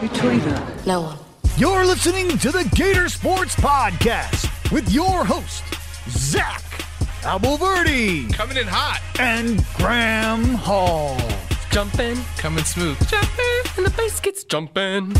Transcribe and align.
Who 0.00 0.08
told 0.08 0.34
you 0.34 0.40
that? 0.40 0.86
No 0.86 1.00
one. 1.02 1.18
You're 1.56 1.84
listening 1.84 2.38
to 2.38 2.50
the 2.52 2.68
Gator 2.76 3.08
Sports 3.08 3.56
Podcast 3.56 4.70
with 4.70 4.90
your 4.92 5.24
host, 5.24 5.64
Zach 6.08 6.62
Abolverdi 7.22 8.32
Coming 8.32 8.56
in 8.58 8.66
hot. 8.68 9.00
and 9.18 9.64
Graham 9.74 10.44
Hall. 10.54 11.16
Jumping, 11.70 12.16
Coming 12.36 12.64
smooth. 12.64 12.96
jumping, 13.08 13.62
and 13.76 13.84
the 13.86 13.90
bass 13.96 14.20
gets 14.20 14.44
jumping. 14.44 15.14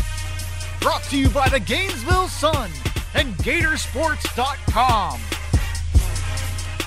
Brought 0.79 1.03
to 1.03 1.17
you 1.17 1.29
by 1.29 1.49
the 1.49 1.59
Gainesville 1.59 2.27
Sun 2.29 2.71
and 3.15 3.33
Gatorsports.com. 3.37 5.19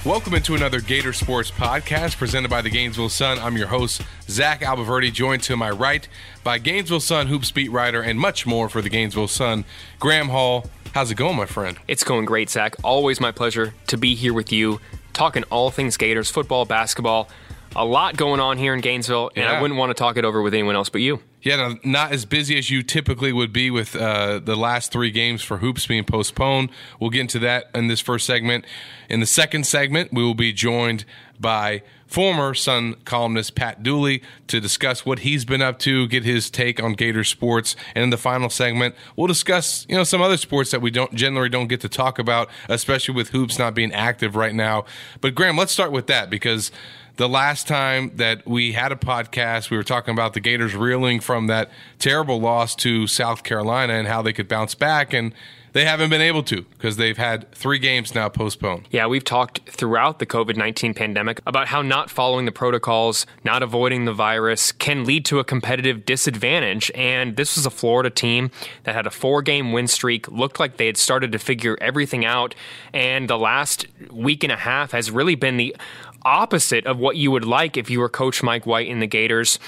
Welcome 0.04 0.34
into 0.34 0.56
another 0.56 0.80
Gator 0.80 1.12
Sports 1.12 1.52
podcast 1.52 2.16
presented 2.16 2.50
by 2.50 2.60
the 2.60 2.70
Gainesville 2.70 3.08
Sun. 3.08 3.38
I'm 3.38 3.56
your 3.56 3.68
host, 3.68 4.02
Zach 4.28 4.60
Abolverdi, 4.62 5.12
joined 5.12 5.44
to 5.44 5.56
my 5.56 5.70
right 5.70 6.08
by 6.42 6.58
Gainesville 6.58 6.98
Sun 6.98 7.28
hoops 7.28 7.52
beat 7.52 7.70
writer 7.70 8.02
and 8.02 8.18
much 8.18 8.44
more 8.44 8.68
for 8.68 8.82
the 8.82 8.88
Gainesville 8.88 9.28
Sun, 9.28 9.64
Graham 10.00 10.28
Hall. 10.30 10.66
How's 10.92 11.12
it 11.12 11.14
going, 11.14 11.36
my 11.36 11.46
friend? 11.46 11.78
It's 11.86 12.02
going 12.02 12.24
great, 12.24 12.50
Zach. 12.50 12.74
Always 12.82 13.20
my 13.20 13.30
pleasure 13.30 13.74
to 13.86 13.96
be 13.96 14.16
here 14.16 14.34
with 14.34 14.50
you, 14.50 14.80
talking 15.12 15.44
all 15.44 15.70
things 15.70 15.96
Gators, 15.96 16.32
football, 16.32 16.64
basketball. 16.64 17.28
A 17.76 17.84
lot 17.84 18.16
going 18.16 18.40
on 18.40 18.58
here 18.58 18.74
in 18.74 18.80
Gainesville, 18.80 19.30
and 19.36 19.44
Yeah. 19.44 19.52
I 19.52 19.62
wouldn't 19.62 19.78
want 19.78 19.90
to 19.90 19.94
talk 19.94 20.16
it 20.16 20.24
over 20.24 20.42
with 20.42 20.52
anyone 20.52 20.74
else 20.74 20.88
but 20.88 21.00
you. 21.00 21.20
Yeah, 21.42 21.74
not 21.82 22.12
as 22.12 22.24
busy 22.24 22.56
as 22.56 22.70
you 22.70 22.84
typically 22.84 23.32
would 23.32 23.52
be 23.52 23.68
with 23.68 23.96
uh, 23.96 24.38
the 24.38 24.54
last 24.54 24.92
three 24.92 25.10
games 25.10 25.42
for 25.42 25.58
hoops 25.58 25.86
being 25.86 26.04
postponed. 26.04 26.70
We'll 27.00 27.10
get 27.10 27.22
into 27.22 27.40
that 27.40 27.68
in 27.74 27.88
this 27.88 28.00
first 28.00 28.26
segment. 28.26 28.64
In 29.08 29.18
the 29.18 29.26
second 29.26 29.66
segment, 29.66 30.12
we 30.12 30.22
will 30.22 30.34
be 30.34 30.52
joined 30.52 31.04
by 31.40 31.82
former 32.06 32.54
Sun 32.54 32.94
columnist 33.04 33.56
Pat 33.56 33.82
Dooley 33.82 34.22
to 34.46 34.60
discuss 34.60 35.04
what 35.04 35.20
he's 35.20 35.44
been 35.44 35.62
up 35.62 35.80
to, 35.80 36.06
get 36.06 36.24
his 36.24 36.48
take 36.48 36.80
on 36.80 36.92
Gator 36.92 37.24
sports. 37.24 37.74
And 37.96 38.04
in 38.04 38.10
the 38.10 38.16
final 38.16 38.48
segment, 38.48 38.94
we'll 39.16 39.26
discuss 39.26 39.84
you 39.88 39.96
know 39.96 40.04
some 40.04 40.22
other 40.22 40.36
sports 40.36 40.70
that 40.70 40.80
we 40.80 40.92
don't 40.92 41.12
generally 41.14 41.48
don't 41.48 41.66
get 41.66 41.80
to 41.80 41.88
talk 41.88 42.20
about, 42.20 42.50
especially 42.68 43.14
with 43.14 43.30
hoops 43.30 43.58
not 43.58 43.74
being 43.74 43.92
active 43.92 44.36
right 44.36 44.54
now. 44.54 44.84
But 45.20 45.34
Graham, 45.34 45.56
let's 45.56 45.72
start 45.72 45.90
with 45.90 46.06
that 46.06 46.30
because 46.30 46.70
the 47.16 47.28
last 47.28 47.68
time 47.68 48.12
that 48.16 48.46
we 48.46 48.72
had 48.72 48.92
a 48.92 48.96
podcast, 48.96 49.70
we 49.70 49.76
were 49.76 49.82
talking 49.82 50.12
about 50.12 50.34
the 50.34 50.40
Gators 50.40 50.74
reeling 50.74 51.20
from 51.20 51.46
that 51.48 51.70
terrible 51.98 52.40
loss 52.40 52.74
to 52.76 53.06
South 53.06 53.42
Carolina 53.42 53.94
and 53.94 54.08
how 54.08 54.22
they 54.22 54.32
could 54.32 54.48
bounce 54.48 54.74
back, 54.74 55.12
and 55.12 55.34
they 55.72 55.84
haven't 55.84 56.10
been 56.10 56.20
able 56.20 56.42
to 56.44 56.62
because 56.62 56.96
they've 56.96 57.16
had 57.16 57.50
three 57.52 57.78
games 57.78 58.14
now 58.14 58.28
postponed. 58.28 58.86
Yeah, 58.90 59.06
we've 59.06 59.24
talked 59.24 59.60
throughout 59.68 60.18
the 60.18 60.26
COVID 60.26 60.56
19 60.56 60.94
pandemic 60.94 61.40
about 61.46 61.68
how 61.68 61.82
not 61.82 62.10
following 62.10 62.44
the 62.44 62.52
protocols, 62.52 63.26
not 63.42 63.62
avoiding 63.62 64.04
the 64.04 64.12
virus 64.12 64.72
can 64.72 65.04
lead 65.04 65.24
to 65.26 65.38
a 65.38 65.44
competitive 65.44 66.04
disadvantage. 66.04 66.90
And 66.94 67.36
this 67.36 67.56
was 67.56 67.64
a 67.64 67.70
Florida 67.70 68.10
team 68.10 68.50
that 68.84 68.94
had 68.94 69.06
a 69.06 69.10
four 69.10 69.40
game 69.42 69.72
win 69.72 69.86
streak, 69.86 70.30
looked 70.30 70.60
like 70.60 70.76
they 70.76 70.86
had 70.86 70.98
started 70.98 71.32
to 71.32 71.38
figure 71.38 71.78
everything 71.80 72.24
out. 72.24 72.54
And 72.92 73.28
the 73.28 73.38
last 73.38 73.86
week 74.10 74.44
and 74.44 74.52
a 74.52 74.56
half 74.56 74.92
has 74.92 75.10
really 75.10 75.34
been 75.34 75.56
the 75.56 75.74
opposite 76.24 76.86
of 76.86 76.98
what 76.98 77.16
you 77.16 77.30
would 77.30 77.44
like 77.44 77.76
if 77.76 77.90
you 77.90 78.00
were 78.00 78.08
Coach 78.08 78.42
Mike 78.42 78.66
White 78.66 78.88
in 78.88 79.00
the 79.00 79.06
Gators. 79.06 79.58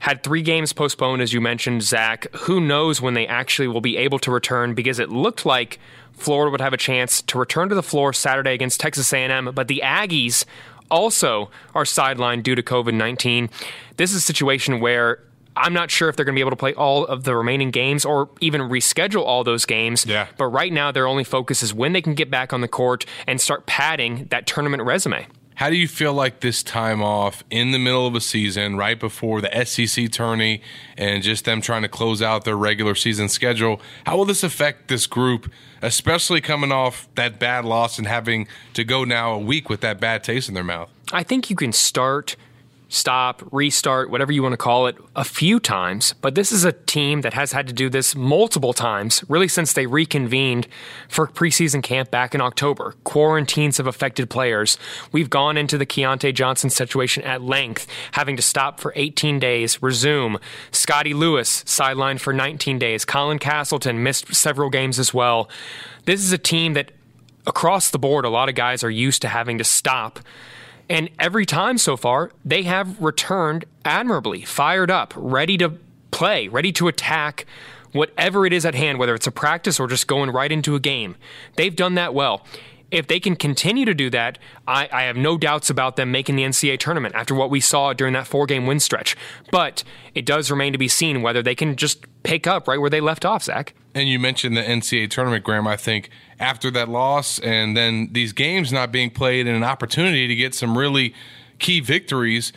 Had 0.00 0.22
three 0.22 0.42
games 0.42 0.72
postponed, 0.72 1.22
as 1.22 1.32
you 1.32 1.40
mentioned, 1.40 1.82
Zach. 1.82 2.26
Who 2.32 2.60
knows 2.60 3.00
when 3.00 3.14
they 3.14 3.26
actually 3.26 3.68
will 3.68 3.80
be 3.80 3.96
able 3.96 4.18
to 4.20 4.30
return 4.30 4.74
because 4.74 4.98
it 4.98 5.10
looked 5.10 5.46
like 5.46 5.78
Florida 6.12 6.50
would 6.50 6.60
have 6.60 6.72
a 6.72 6.78
chance 6.78 7.22
to 7.22 7.38
return 7.38 7.68
to 7.68 7.74
the 7.74 7.82
floor 7.82 8.12
Saturday 8.12 8.52
against 8.52 8.80
Texas 8.80 9.12
A&M, 9.12 9.52
but 9.54 9.68
the 9.68 9.80
Aggies 9.84 10.44
also 10.90 11.50
are 11.74 11.84
sidelined 11.84 12.42
due 12.42 12.54
to 12.54 12.62
COVID-19. 12.62 13.50
This 13.96 14.10
is 14.10 14.16
a 14.16 14.20
situation 14.20 14.80
where 14.80 15.20
I'm 15.56 15.72
not 15.72 15.90
sure 15.90 16.08
if 16.08 16.16
they're 16.16 16.24
going 16.24 16.34
to 16.34 16.38
be 16.38 16.42
able 16.42 16.50
to 16.50 16.56
play 16.56 16.74
all 16.74 17.06
of 17.06 17.24
the 17.24 17.34
remaining 17.36 17.70
games 17.70 18.04
or 18.04 18.30
even 18.40 18.62
reschedule 18.62 19.22
all 19.24 19.44
those 19.44 19.66
games. 19.66 20.06
Yeah. 20.06 20.28
But 20.38 20.46
right 20.46 20.72
now, 20.72 20.92
their 20.92 21.06
only 21.06 21.24
focus 21.24 21.62
is 21.62 21.74
when 21.74 21.92
they 21.92 22.02
can 22.02 22.14
get 22.14 22.30
back 22.30 22.52
on 22.52 22.60
the 22.60 22.68
court 22.68 23.04
and 23.26 23.40
start 23.40 23.66
padding 23.66 24.26
that 24.30 24.46
tournament 24.46 24.82
resume. 24.82 25.26
How 25.62 25.70
do 25.70 25.76
you 25.76 25.86
feel 25.86 26.12
like 26.12 26.40
this 26.40 26.60
time 26.64 27.04
off 27.04 27.44
in 27.48 27.70
the 27.70 27.78
middle 27.78 28.04
of 28.04 28.16
a 28.16 28.20
season, 28.20 28.76
right 28.76 28.98
before 28.98 29.40
the 29.40 29.64
SEC 29.64 30.10
tourney, 30.10 30.60
and 30.96 31.22
just 31.22 31.44
them 31.44 31.60
trying 31.60 31.82
to 31.82 31.88
close 31.88 32.20
out 32.20 32.44
their 32.44 32.56
regular 32.56 32.96
season 32.96 33.28
schedule? 33.28 33.80
How 34.04 34.16
will 34.16 34.24
this 34.24 34.42
affect 34.42 34.88
this 34.88 35.06
group, 35.06 35.48
especially 35.80 36.40
coming 36.40 36.72
off 36.72 37.08
that 37.14 37.38
bad 37.38 37.64
loss 37.64 37.96
and 37.96 38.08
having 38.08 38.48
to 38.74 38.82
go 38.82 39.04
now 39.04 39.34
a 39.34 39.38
week 39.38 39.68
with 39.68 39.82
that 39.82 40.00
bad 40.00 40.24
taste 40.24 40.48
in 40.48 40.54
their 40.56 40.64
mouth? 40.64 40.90
I 41.12 41.22
think 41.22 41.48
you 41.48 41.54
can 41.54 41.70
start, 41.70 42.34
stop, 42.92 43.42
restart, 43.50 44.10
whatever 44.10 44.32
you 44.32 44.42
want 44.42 44.52
to 44.52 44.58
call 44.58 44.86
it, 44.86 44.96
a 45.16 45.24
few 45.24 45.58
times. 45.58 46.14
But 46.20 46.34
this 46.34 46.52
is 46.52 46.64
a 46.64 46.72
team 46.72 47.22
that 47.22 47.32
has 47.32 47.52
had 47.52 47.66
to 47.68 47.72
do 47.72 47.88
this 47.88 48.14
multiple 48.14 48.74
times, 48.74 49.24
really 49.28 49.48
since 49.48 49.72
they 49.72 49.86
reconvened 49.86 50.68
for 51.08 51.26
preseason 51.26 51.82
camp 51.82 52.10
back 52.10 52.34
in 52.34 52.42
October. 52.42 52.94
Quarantines 53.02 53.78
have 53.78 53.86
affected 53.86 54.28
players. 54.28 54.76
We've 55.10 55.30
gone 55.30 55.56
into 55.56 55.78
the 55.78 55.86
Keyontae 55.86 56.34
Johnson 56.34 56.68
situation 56.68 57.22
at 57.22 57.40
length, 57.40 57.86
having 58.12 58.36
to 58.36 58.42
stop 58.42 58.78
for 58.78 58.92
18 58.94 59.38
days, 59.38 59.82
resume. 59.82 60.38
Scottie 60.70 61.14
Lewis 61.14 61.64
sidelined 61.64 62.20
for 62.20 62.34
19 62.34 62.78
days. 62.78 63.06
Colin 63.06 63.38
Castleton 63.38 64.02
missed 64.02 64.34
several 64.34 64.68
games 64.68 64.98
as 64.98 65.14
well. 65.14 65.48
This 66.04 66.20
is 66.20 66.30
a 66.30 66.38
team 66.38 66.74
that 66.74 66.90
across 67.46 67.90
the 67.90 67.98
board, 67.98 68.26
a 68.26 68.28
lot 68.28 68.50
of 68.50 68.54
guys 68.54 68.84
are 68.84 68.90
used 68.90 69.22
to 69.22 69.28
having 69.28 69.56
to 69.56 69.64
stop. 69.64 70.20
And 70.92 71.08
every 71.18 71.46
time 71.46 71.78
so 71.78 71.96
far, 71.96 72.32
they 72.44 72.64
have 72.64 73.00
returned 73.00 73.64
admirably, 73.82 74.42
fired 74.42 74.90
up, 74.90 75.14
ready 75.16 75.56
to 75.56 75.78
play, 76.10 76.48
ready 76.48 76.70
to 76.72 76.86
attack 76.86 77.46
whatever 77.92 78.44
it 78.44 78.52
is 78.52 78.66
at 78.66 78.74
hand, 78.74 78.98
whether 78.98 79.14
it's 79.14 79.26
a 79.26 79.30
practice 79.30 79.80
or 79.80 79.86
just 79.88 80.06
going 80.06 80.28
right 80.28 80.52
into 80.52 80.74
a 80.74 80.80
game. 80.80 81.16
They've 81.56 81.74
done 81.74 81.94
that 81.94 82.12
well. 82.12 82.46
If 82.92 83.06
they 83.06 83.18
can 83.18 83.36
continue 83.36 83.86
to 83.86 83.94
do 83.94 84.10
that, 84.10 84.38
I, 84.68 84.88
I 84.92 85.02
have 85.04 85.16
no 85.16 85.38
doubts 85.38 85.70
about 85.70 85.96
them 85.96 86.12
making 86.12 86.36
the 86.36 86.44
NCAA 86.44 86.78
tournament 86.78 87.14
after 87.14 87.34
what 87.34 87.48
we 87.50 87.58
saw 87.58 87.94
during 87.94 88.12
that 88.12 88.26
four 88.26 88.44
game 88.46 88.66
win 88.66 88.80
stretch. 88.80 89.16
But 89.50 89.82
it 90.14 90.26
does 90.26 90.50
remain 90.50 90.72
to 90.72 90.78
be 90.78 90.88
seen 90.88 91.22
whether 91.22 91.42
they 91.42 91.54
can 91.54 91.74
just 91.76 92.04
pick 92.22 92.46
up 92.46 92.68
right 92.68 92.78
where 92.78 92.90
they 92.90 93.00
left 93.00 93.24
off, 93.24 93.44
Zach. 93.44 93.74
And 93.94 94.08
you 94.08 94.18
mentioned 94.18 94.56
the 94.56 94.62
NCAA 94.62 95.10
tournament, 95.10 95.42
Graham. 95.42 95.66
I 95.66 95.76
think 95.76 96.10
after 96.38 96.70
that 96.72 96.88
loss 96.88 97.38
and 97.38 97.74
then 97.74 98.10
these 98.12 98.34
games 98.34 98.72
not 98.72 98.92
being 98.92 99.10
played 99.10 99.46
and 99.46 99.56
an 99.56 99.64
opportunity 99.64 100.28
to 100.28 100.34
get 100.34 100.54
some 100.54 100.76
really 100.76 101.14
key 101.58 101.80
victories, 101.80 102.52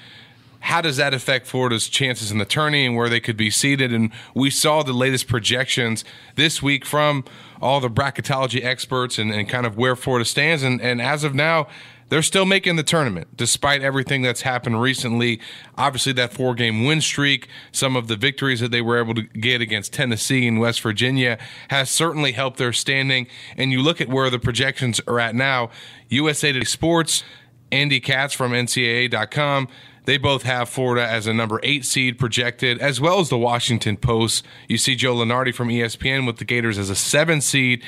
how 0.65 0.81
does 0.81 0.97
that 0.97 1.13
affect 1.13 1.45
Florida's 1.45 1.87
chances 1.87 2.31
in 2.31 2.39
the 2.39 2.45
tourney 2.45 2.87
and 2.87 2.95
where 2.95 3.07
they 3.07 3.19
could 3.19 3.37
be 3.37 3.51
seated? 3.51 3.93
And 3.93 4.11
we 4.33 4.49
saw 4.49 4.81
the 4.81 4.93
latest 4.93 5.27
projections 5.27 6.03
this 6.33 6.59
week 6.59 6.85
from 6.85 7.23
all 7.61 7.79
the 7.79 7.87
bracketology 7.87 8.65
experts 8.65 9.19
and, 9.19 9.31
and 9.31 9.47
kind 9.47 9.67
of 9.67 9.77
where 9.77 9.95
Florida 9.95 10.25
stands. 10.25 10.63
And, 10.63 10.81
and 10.81 10.99
as 10.99 11.23
of 11.23 11.35
now, 11.35 11.67
they're 12.09 12.23
still 12.23 12.45
making 12.45 12.77
the 12.77 12.83
tournament 12.83 13.37
despite 13.37 13.83
everything 13.83 14.23
that's 14.23 14.41
happened 14.41 14.81
recently. 14.81 15.39
Obviously, 15.77 16.13
that 16.13 16.33
four 16.33 16.55
game 16.55 16.83
win 16.83 16.99
streak, 16.99 17.47
some 17.71 17.95
of 17.95 18.07
the 18.07 18.15
victories 18.15 18.59
that 18.59 18.71
they 18.71 18.81
were 18.81 18.97
able 18.97 19.13
to 19.13 19.21
get 19.21 19.61
against 19.61 19.93
Tennessee 19.93 20.47
and 20.47 20.59
West 20.59 20.81
Virginia 20.81 21.37
has 21.69 21.91
certainly 21.91 22.31
helped 22.31 22.57
their 22.57 22.73
standing. 22.73 23.27
And 23.55 23.71
you 23.71 23.83
look 23.83 24.01
at 24.01 24.09
where 24.09 24.31
the 24.31 24.39
projections 24.39 24.99
are 25.05 25.19
at 25.19 25.35
now 25.35 25.69
USA 26.09 26.51
Today 26.51 26.65
Sports, 26.65 27.23
Andy 27.71 27.99
Katz 27.99 28.33
from 28.33 28.51
NCAA.com. 28.51 29.67
They 30.05 30.17
both 30.17 30.43
have 30.43 30.69
Florida 30.69 31.05
as 31.05 31.27
a 31.27 31.33
number 31.33 31.59
eight 31.63 31.85
seed 31.85 32.17
projected, 32.17 32.79
as 32.79 33.01
well 33.01 33.19
as 33.19 33.29
the 33.29 33.37
Washington 33.37 33.97
Post. 33.97 34.45
You 34.67 34.77
see 34.77 34.95
Joe 34.95 35.15
Lunardi 35.15 35.53
from 35.53 35.69
ESPN 35.69 36.25
with 36.25 36.37
the 36.37 36.45
Gators 36.45 36.77
as 36.77 36.89
a 36.89 36.95
seven 36.95 37.41
seed. 37.41 37.83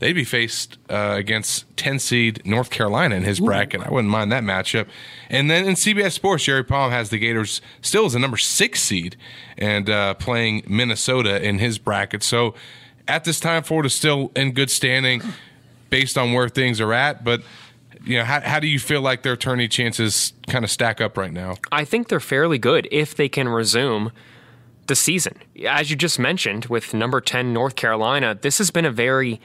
They'd 0.00 0.14
be 0.14 0.24
faced 0.24 0.78
uh, 0.90 1.14
against 1.16 1.64
10 1.76 2.00
seed 2.00 2.44
North 2.44 2.70
Carolina 2.70 3.14
in 3.14 3.22
his 3.22 3.38
bracket. 3.38 3.82
I 3.82 3.90
wouldn't 3.90 4.10
mind 4.10 4.32
that 4.32 4.42
matchup. 4.42 4.88
And 5.30 5.48
then 5.48 5.64
in 5.64 5.74
CBS 5.74 6.10
Sports, 6.10 6.42
Jerry 6.42 6.64
Palm 6.64 6.90
has 6.90 7.10
the 7.10 7.18
Gators 7.18 7.60
still 7.82 8.06
as 8.06 8.16
a 8.16 8.18
number 8.18 8.36
six 8.36 8.82
seed 8.82 9.16
and 9.56 9.88
uh, 9.88 10.14
playing 10.14 10.64
Minnesota 10.66 11.40
in 11.40 11.60
his 11.60 11.78
bracket. 11.78 12.24
So 12.24 12.54
at 13.06 13.22
this 13.22 13.38
time, 13.38 13.62
Florida's 13.62 13.94
still 13.94 14.32
in 14.34 14.50
good 14.50 14.70
standing 14.70 15.22
based 15.88 16.18
on 16.18 16.32
where 16.32 16.48
things 16.48 16.80
are 16.80 16.92
at. 16.92 17.22
But 17.22 17.42
you 18.04 18.18
know, 18.18 18.24
how, 18.24 18.40
how 18.40 18.60
do 18.60 18.66
you 18.66 18.78
feel 18.78 19.00
like 19.00 19.22
their 19.22 19.36
tourney 19.36 19.68
chances 19.68 20.32
kind 20.48 20.64
of 20.64 20.70
stack 20.70 21.00
up 21.00 21.16
right 21.16 21.32
now? 21.32 21.56
I 21.70 21.84
think 21.84 22.08
they're 22.08 22.20
fairly 22.20 22.58
good 22.58 22.88
if 22.90 23.14
they 23.14 23.28
can 23.28 23.48
resume 23.48 24.12
the 24.86 24.96
season. 24.96 25.38
As 25.66 25.90
you 25.90 25.96
just 25.96 26.18
mentioned, 26.18 26.66
with 26.66 26.94
number 26.94 27.20
10 27.20 27.52
North 27.52 27.76
Carolina, 27.76 28.36
this 28.40 28.58
has 28.58 28.70
been 28.70 28.84
a 28.84 28.90
very 28.90 29.40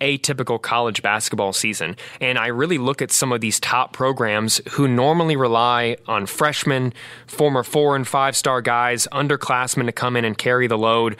atypical 0.00 0.60
college 0.60 1.02
basketball 1.02 1.52
season. 1.52 1.96
And 2.20 2.38
I 2.38 2.48
really 2.48 2.78
look 2.78 3.00
at 3.00 3.10
some 3.10 3.32
of 3.32 3.40
these 3.40 3.60
top 3.60 3.92
programs 3.92 4.60
who 4.72 4.86
normally 4.88 5.36
rely 5.36 5.96
on 6.06 6.26
freshmen, 6.26 6.92
former 7.26 7.62
four 7.62 7.96
and 7.96 8.06
five 8.06 8.36
star 8.36 8.60
guys, 8.60 9.08
underclassmen 9.12 9.86
to 9.86 9.92
come 9.92 10.16
in 10.16 10.24
and 10.24 10.36
carry 10.36 10.66
the 10.66 10.78
load. 10.78 11.16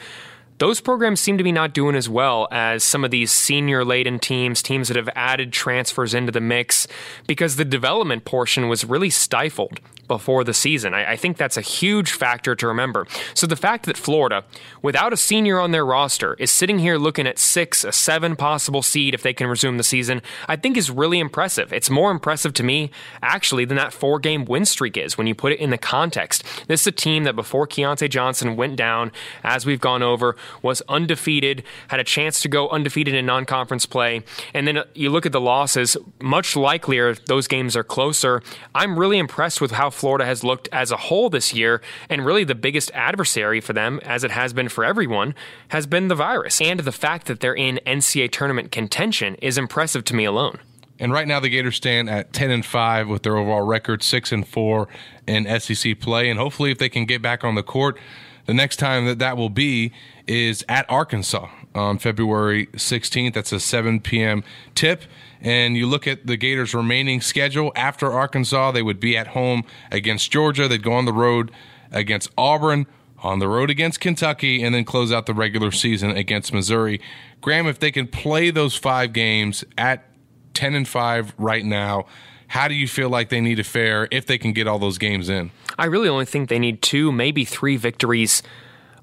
Those 0.57 0.79
programs 0.79 1.19
seem 1.19 1.37
to 1.37 1.43
be 1.43 1.51
not 1.51 1.73
doing 1.73 1.95
as 1.95 2.07
well 2.07 2.47
as 2.51 2.83
some 2.83 3.03
of 3.03 3.11
these 3.11 3.31
senior 3.31 3.83
laden 3.83 4.19
teams, 4.19 4.61
teams 4.61 4.87
that 4.87 4.97
have 4.97 5.09
added 5.15 5.51
transfers 5.51 6.13
into 6.13 6.31
the 6.31 6.41
mix, 6.41 6.87
because 7.27 7.55
the 7.55 7.65
development 7.65 8.25
portion 8.25 8.69
was 8.69 8.85
really 8.85 9.09
stifled 9.09 9.79
before 10.07 10.43
the 10.43 10.53
season. 10.53 10.93
I, 10.93 11.13
I, 11.13 11.15
think 11.15 11.37
that's 11.37 11.57
a 11.57 11.61
huge 11.61 12.11
factor 12.11 12.55
to 12.55 12.67
remember. 12.67 13.07
So 13.33 13.47
the 13.47 13.55
fact 13.55 13.85
that 13.85 13.97
Florida, 13.97 14.43
without 14.81 15.13
a 15.13 15.17
senior 15.17 15.59
on 15.59 15.71
their 15.71 15.85
roster, 15.85 16.35
is 16.35 16.51
sitting 16.51 16.79
here 16.79 16.97
looking 16.97 17.27
at 17.27 17.39
six, 17.39 17.83
a 17.83 17.91
seven 17.91 18.35
possible 18.35 18.83
seed 18.83 19.13
if 19.13 19.23
they 19.23 19.33
can 19.33 19.47
resume 19.47 19.77
the 19.77 19.83
season, 19.83 20.21
I 20.47 20.55
think 20.55 20.77
is 20.77 20.91
really 20.91 21.19
impressive. 21.19 21.73
It's 21.73 21.89
more 21.89 22.11
impressive 22.11 22.53
to 22.53 22.63
me, 22.63 22.91
actually, 23.21 23.65
than 23.65 23.77
that 23.77 23.93
four 23.93 24.19
game 24.19 24.45
win 24.45 24.65
streak 24.65 24.97
is 24.97 25.17
when 25.17 25.27
you 25.27 25.35
put 25.35 25.51
it 25.51 25.59
in 25.59 25.69
the 25.69 25.77
context. 25.77 26.43
This 26.67 26.81
is 26.81 26.87
a 26.87 26.91
team 26.91 27.23
that 27.23 27.35
before 27.35 27.67
Keyontae 27.67 28.09
Johnson 28.09 28.55
went 28.55 28.75
down, 28.75 29.11
as 29.43 29.65
we've 29.65 29.81
gone 29.81 30.03
over, 30.03 30.35
was 30.61 30.81
undefeated, 30.87 31.63
had 31.89 31.99
a 31.99 32.03
chance 32.03 32.41
to 32.41 32.47
go 32.47 32.69
undefeated 32.69 33.13
in 33.13 33.25
non 33.25 33.45
conference 33.45 33.85
play. 33.85 34.23
And 34.53 34.67
then 34.67 34.83
you 34.93 35.09
look 35.09 35.25
at 35.25 35.31
the 35.31 35.41
losses, 35.41 35.97
much 36.21 36.55
likelier 36.55 37.15
those 37.15 37.47
games 37.47 37.75
are 37.75 37.83
closer. 37.83 38.41
I'm 38.73 38.97
really 38.97 39.17
impressed 39.17 39.61
with 39.61 39.71
how 39.71 39.89
Florida 39.89 40.25
has 40.25 40.43
looked 40.43 40.69
as 40.71 40.91
a 40.91 40.97
whole 40.97 41.29
this 41.29 41.53
year, 41.53 41.81
and 42.09 42.25
really 42.25 42.43
the 42.43 42.55
biggest 42.55 42.91
adversary 42.93 43.61
for 43.61 43.73
them, 43.73 43.99
as 44.03 44.23
it 44.23 44.31
has 44.31 44.53
been 44.53 44.69
for 44.69 44.83
everyone, 44.85 45.35
has 45.69 45.87
been 45.87 46.07
the 46.07 46.15
virus. 46.15 46.61
And 46.61 46.81
the 46.81 46.91
fact 46.91 47.27
that 47.27 47.39
they're 47.39 47.55
in 47.55 47.79
NCAA 47.85 48.31
tournament 48.31 48.71
contention 48.71 49.35
is 49.35 49.57
impressive 49.57 50.03
to 50.05 50.15
me 50.15 50.25
alone. 50.25 50.59
And 50.99 51.11
right 51.11 51.27
now 51.27 51.39
the 51.39 51.49
Gators 51.49 51.75
stand 51.75 52.09
at 52.09 52.31
10 52.31 52.51
and 52.51 52.65
5 52.65 53.09
with 53.09 53.23
their 53.23 53.37
overall 53.37 53.61
record 53.61 54.01
6 54.01 54.31
and 54.31 54.47
4 54.47 54.87
in 55.27 55.59
SEC 55.59 55.99
play 55.99 56.29
and 56.29 56.39
hopefully 56.39 56.71
if 56.71 56.77
they 56.77 56.89
can 56.89 57.05
get 57.05 57.21
back 57.21 57.43
on 57.43 57.55
the 57.55 57.63
court 57.63 57.97
the 58.45 58.53
next 58.53 58.77
time 58.77 59.05
that 59.05 59.19
that 59.19 59.37
will 59.37 59.49
be 59.49 59.91
is 60.27 60.63
at 60.69 60.89
Arkansas 60.89 61.47
on 61.73 61.97
February 61.99 62.67
16th. 62.67 63.33
That's 63.33 63.51
a 63.51 63.59
7 63.59 63.99
p.m. 63.99 64.43
tip 64.73 65.03
and 65.45 65.77
you 65.77 65.85
look 65.85 66.07
at 66.07 66.25
the 66.25 66.37
Gators' 66.37 66.73
remaining 66.73 67.21
schedule 67.21 67.71
after 67.75 68.11
Arkansas, 68.11 68.71
they 68.71 68.81
would 68.81 68.99
be 68.99 69.15
at 69.15 69.27
home 69.27 69.63
against 69.91 70.31
Georgia. 70.31 70.67
They'd 70.67 70.81
go 70.81 70.93
on 70.93 71.05
the 71.05 71.13
road 71.13 71.51
against 71.91 72.31
Auburn, 72.35 72.87
on 73.19 73.37
the 73.37 73.47
road 73.47 73.69
against 73.69 73.99
Kentucky, 73.99 74.63
and 74.63 74.73
then 74.73 74.85
close 74.85 75.11
out 75.11 75.27
the 75.27 75.35
regular 75.35 75.71
season 75.71 76.09
against 76.09 76.51
Missouri. 76.51 76.99
Graham, 77.41 77.67
if 77.67 77.77
they 77.77 77.91
can 77.91 78.07
play 78.07 78.49
those 78.49 78.75
five 78.75 79.13
games 79.13 79.63
at 79.77 80.09
10 80.55 80.73
and 80.73 80.87
5 80.87 81.35
right 81.37 81.63
now, 81.63 82.07
how 82.47 82.67
do 82.67 82.73
you 82.73 82.87
feel 82.87 83.09
like 83.09 83.29
they 83.29 83.41
need 83.41 83.55
to 83.55 83.63
fare 83.63 84.07
if 84.11 84.25
they 84.25 84.37
can 84.37 84.53
get 84.53 84.67
all 84.67 84.79
those 84.79 84.97
games 84.97 85.29
in? 85.29 85.51
I 85.77 85.85
really 85.85 86.09
only 86.09 86.25
think 86.25 86.49
they 86.49 86.59
need 86.59 86.81
two, 86.81 87.11
maybe 87.11 87.45
three 87.45 87.77
victories 87.77 88.43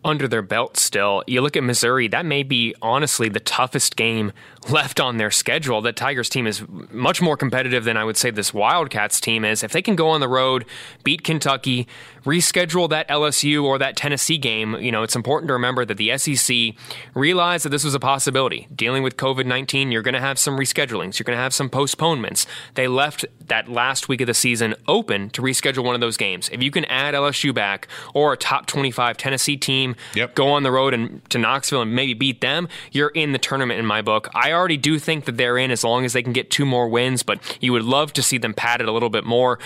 under 0.04 0.26
their 0.26 0.42
belt 0.42 0.76
still. 0.76 1.22
You 1.26 1.40
look 1.40 1.56
at 1.56 1.62
Missouri, 1.62 2.08
that 2.08 2.26
may 2.26 2.42
be 2.42 2.74
honestly 2.82 3.28
the 3.28 3.40
toughest 3.40 3.96
game 3.96 4.32
left 4.68 5.00
on 5.00 5.16
their 5.16 5.30
schedule. 5.30 5.80
That 5.80 5.96
Tigers 5.96 6.28
team 6.28 6.46
is 6.46 6.62
much 6.90 7.20
more 7.20 7.36
competitive 7.36 7.84
than 7.84 7.96
I 7.96 8.04
would 8.04 8.16
say 8.16 8.30
this 8.30 8.54
Wildcats 8.54 9.20
team 9.20 9.44
is. 9.44 9.62
If 9.62 9.72
they 9.72 9.82
can 9.82 9.96
go 9.96 10.08
on 10.08 10.20
the 10.20 10.28
road, 10.28 10.64
beat 11.04 11.24
Kentucky, 11.24 11.86
reschedule 12.24 12.88
that 12.90 13.08
LSU 13.08 13.64
or 13.64 13.78
that 13.78 13.96
Tennessee 13.96 14.38
game, 14.38 14.74
you 14.76 14.92
know, 14.92 15.02
it's 15.02 15.16
important 15.16 15.48
to 15.48 15.52
remember 15.52 15.84
that 15.84 15.96
the 15.96 16.16
SEC 16.18 16.74
realized 17.14 17.64
that 17.64 17.70
this 17.70 17.84
was 17.84 17.94
a 17.94 18.00
possibility. 18.00 18.68
Dealing 18.74 19.02
with 19.02 19.16
COVID 19.16 19.46
19, 19.46 19.92
you're 19.92 20.02
going 20.02 20.14
to 20.14 20.20
have 20.20 20.38
some 20.38 20.56
reschedulings, 20.56 21.18
you're 21.18 21.24
going 21.24 21.36
to 21.36 21.42
have 21.42 21.54
some 21.54 21.68
postponements. 21.68 22.46
They 22.74 22.88
left 22.88 23.24
that 23.46 23.68
last 23.68 24.08
week 24.08 24.20
of 24.20 24.26
the 24.26 24.34
season 24.34 24.74
open 24.86 25.30
to 25.30 25.42
reschedule 25.42 25.84
one 25.84 25.94
of 25.94 26.00
those 26.00 26.16
games. 26.16 26.48
If 26.50 26.62
you 26.62 26.70
can 26.70 26.84
add 26.86 27.14
LSU 27.14 27.54
back 27.54 27.88
or 28.14 28.32
a 28.32 28.36
top 28.36 28.66
25 28.66 29.16
Tennessee 29.16 29.56
team, 29.56 29.91
yep. 30.14 30.34
go 30.34 30.48
on 30.48 30.62
the 30.62 30.70
road 30.70 30.94
and 30.94 31.28
to 31.30 31.38
Knoxville 31.38 31.82
and 31.82 31.94
maybe 31.94 32.14
beat 32.14 32.40
them, 32.40 32.68
you're 32.92 33.08
in 33.08 33.32
the 33.32 33.38
tournament 33.38 33.80
in 33.80 33.86
my 33.86 34.02
book. 34.02 34.28
I 34.34 34.52
I 34.52 34.54
already 34.54 34.76
do 34.76 34.98
think 34.98 35.24
that 35.24 35.38
they're 35.38 35.56
in 35.56 35.70
as 35.70 35.82
long 35.82 36.04
as 36.04 36.12
they 36.12 36.22
can 36.22 36.34
get 36.34 36.50
two 36.50 36.66
more 36.66 36.86
wins, 36.86 37.22
but 37.22 37.40
you 37.62 37.72
would 37.72 37.84
love 37.84 38.12
to 38.12 38.22
see 38.22 38.36
them 38.36 38.52
padded 38.52 38.86
a 38.86 38.92
little 38.92 39.08
bit 39.08 39.24
more. 39.24 39.58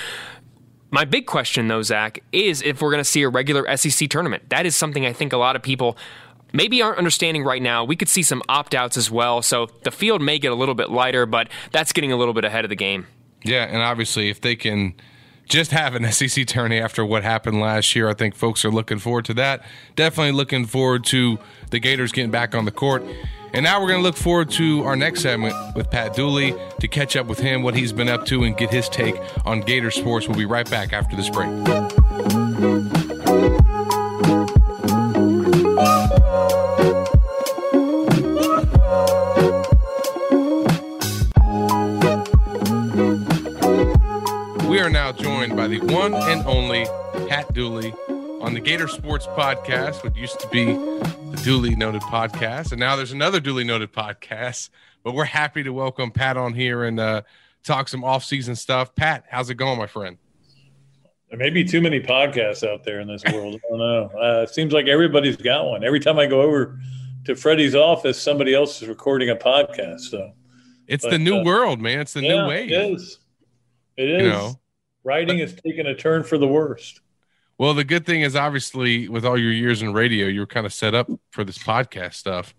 My 0.92 1.04
big 1.04 1.26
question, 1.26 1.66
though, 1.66 1.82
Zach, 1.82 2.22
is 2.30 2.62
if 2.62 2.80
we're 2.80 2.92
going 2.92 3.00
to 3.00 3.04
see 3.04 3.22
a 3.22 3.28
regular 3.28 3.76
SEC 3.76 4.08
tournament. 4.08 4.48
That 4.50 4.64
is 4.64 4.76
something 4.76 5.04
I 5.04 5.12
think 5.12 5.32
a 5.32 5.38
lot 5.38 5.56
of 5.56 5.62
people 5.62 5.98
maybe 6.52 6.80
aren't 6.82 6.98
understanding 6.98 7.42
right 7.42 7.60
now. 7.60 7.82
We 7.84 7.96
could 7.96 8.08
see 8.08 8.22
some 8.22 8.42
opt 8.48 8.76
outs 8.76 8.96
as 8.96 9.10
well. 9.10 9.42
So 9.42 9.66
the 9.82 9.90
field 9.90 10.22
may 10.22 10.38
get 10.38 10.52
a 10.52 10.54
little 10.54 10.76
bit 10.76 10.88
lighter, 10.88 11.26
but 11.26 11.48
that's 11.72 11.92
getting 11.92 12.12
a 12.12 12.16
little 12.16 12.32
bit 12.32 12.44
ahead 12.44 12.64
of 12.64 12.68
the 12.68 12.76
game. 12.76 13.08
Yeah, 13.42 13.64
and 13.64 13.82
obviously, 13.82 14.30
if 14.30 14.40
they 14.40 14.54
can 14.54 14.94
just 15.46 15.70
have 15.70 15.94
an 15.94 16.10
SEC 16.12 16.46
tourney 16.46 16.78
after 16.78 17.04
what 17.04 17.22
happened 17.22 17.60
last 17.60 17.94
year, 17.94 18.08
I 18.08 18.14
think 18.14 18.34
folks 18.34 18.64
are 18.64 18.70
looking 18.70 18.98
forward 18.98 19.24
to 19.26 19.34
that. 19.34 19.62
Definitely 19.94 20.32
looking 20.32 20.66
forward 20.66 21.04
to 21.06 21.38
the 21.70 21.78
Gators 21.78 22.12
getting 22.12 22.30
back 22.30 22.54
on 22.54 22.64
the 22.64 22.70
court. 22.70 23.02
And 23.52 23.62
now 23.64 23.80
we're 23.80 23.88
going 23.88 24.00
to 24.00 24.04
look 24.04 24.16
forward 24.16 24.50
to 24.52 24.84
our 24.84 24.96
next 24.96 25.22
segment 25.22 25.54
with 25.74 25.90
Pat 25.90 26.14
Dooley 26.14 26.54
to 26.80 26.88
catch 26.88 27.16
up 27.16 27.26
with 27.26 27.38
him, 27.38 27.62
what 27.62 27.74
he's 27.74 27.92
been 27.92 28.08
up 28.08 28.26
to, 28.26 28.44
and 28.44 28.56
get 28.56 28.70
his 28.70 28.88
take 28.88 29.16
on 29.46 29.60
Gator 29.60 29.90
sports. 29.90 30.28
We'll 30.28 30.36
be 30.36 30.44
right 30.44 30.68
back 30.68 30.92
after 30.92 31.16
this 31.16 31.30
break. 31.30 33.05
Joined 45.16 45.56
by 45.56 45.66
the 45.66 45.80
one 45.80 46.14
and 46.14 46.44
only 46.46 46.84
Pat 47.28 47.52
Dooley 47.52 47.92
on 48.40 48.54
the 48.54 48.60
Gator 48.60 48.86
Sports 48.86 49.26
Podcast, 49.26 50.04
what 50.04 50.16
used 50.16 50.38
to 50.40 50.48
be 50.48 50.66
the 50.66 51.40
duly 51.42 51.74
noted 51.74 52.02
podcast, 52.02 52.72
and 52.72 52.78
now 52.78 52.96
there's 52.96 53.12
another 53.12 53.40
duly 53.40 53.64
noted 53.64 53.92
podcast. 53.92 54.70
But 55.02 55.14
we're 55.14 55.24
happy 55.24 55.62
to 55.62 55.72
welcome 55.72 56.10
Pat 56.10 56.36
on 56.36 56.52
here 56.52 56.84
and 56.84 57.00
uh, 57.00 57.22
talk 57.64 57.88
some 57.88 58.04
off-season 58.04 58.56
stuff. 58.56 58.94
Pat, 58.94 59.24
how's 59.30 59.50
it 59.50 59.54
going, 59.54 59.78
my 59.78 59.86
friend? 59.86 60.18
There 61.30 61.38
may 61.38 61.50
be 61.50 61.64
too 61.64 61.80
many 61.80 62.00
podcasts 62.00 62.66
out 62.66 62.84
there 62.84 63.00
in 63.00 63.08
this 63.08 63.22
world. 63.32 63.54
I 63.54 63.68
don't 63.68 63.78
know. 63.78 64.10
Uh, 64.16 64.42
it 64.42 64.50
seems 64.50 64.72
like 64.72 64.86
everybody's 64.86 65.36
got 65.36 65.66
one. 65.66 65.84
Every 65.84 66.00
time 66.00 66.18
I 66.18 66.26
go 66.26 66.42
over 66.42 66.78
to 67.24 67.34
Freddie's 67.34 67.74
office, 67.74 68.20
somebody 68.20 68.54
else 68.54 68.82
is 68.82 68.88
recording 68.88 69.30
a 69.30 69.36
podcast. 69.36 70.00
So 70.00 70.32
it's 70.86 71.04
but, 71.04 71.10
the 71.10 71.18
new 71.18 71.38
uh, 71.38 71.44
world, 71.44 71.80
man. 71.80 72.00
It's 72.00 72.12
the 72.12 72.22
yeah, 72.22 72.42
new 72.42 72.48
way. 72.48 72.68
It 72.68 72.72
is. 72.72 73.18
It 73.96 74.10
is. 74.10 74.22
You 74.22 74.28
know, 74.28 74.60
Writing 75.06 75.38
is 75.38 75.54
taking 75.54 75.86
a 75.86 75.94
turn 75.94 76.24
for 76.24 76.36
the 76.36 76.48
worst. 76.48 77.00
Well, 77.58 77.74
the 77.74 77.84
good 77.84 78.04
thing 78.04 78.22
is 78.22 78.34
obviously 78.34 79.08
with 79.08 79.24
all 79.24 79.38
your 79.38 79.52
years 79.52 79.80
in 79.80 79.92
radio, 79.92 80.26
you're 80.26 80.48
kind 80.48 80.66
of 80.66 80.72
set 80.72 80.96
up 80.96 81.08
for 81.30 81.44
this 81.44 81.58
podcast 81.58 82.14
stuff. 82.14 82.56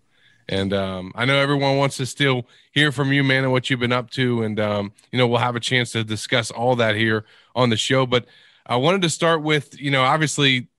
And 0.47 0.71
um, 0.71 1.11
I 1.13 1.25
know 1.25 1.35
everyone 1.35 1.75
wants 1.75 1.97
to 1.97 2.05
still 2.05 2.47
hear 2.71 2.93
from 2.93 3.11
you, 3.11 3.21
man, 3.21 3.43
and 3.43 3.51
what 3.51 3.69
you've 3.69 3.81
been 3.81 3.91
up 3.91 4.11
to. 4.11 4.43
And, 4.43 4.61
um, 4.61 4.93
you 5.11 5.17
know, 5.17 5.27
we'll 5.27 5.39
have 5.39 5.57
a 5.57 5.59
chance 5.59 5.91
to 5.91 6.05
discuss 6.05 6.49
all 6.49 6.77
that 6.77 6.95
here 6.95 7.25
on 7.53 7.69
the 7.69 7.75
show. 7.75 8.05
But 8.05 8.27
I 8.65 8.77
wanted 8.77 9.01
to 9.01 9.09
start 9.09 9.43
with, 9.43 9.77
you 9.77 9.91
know, 9.91 10.03
obviously 10.03 10.69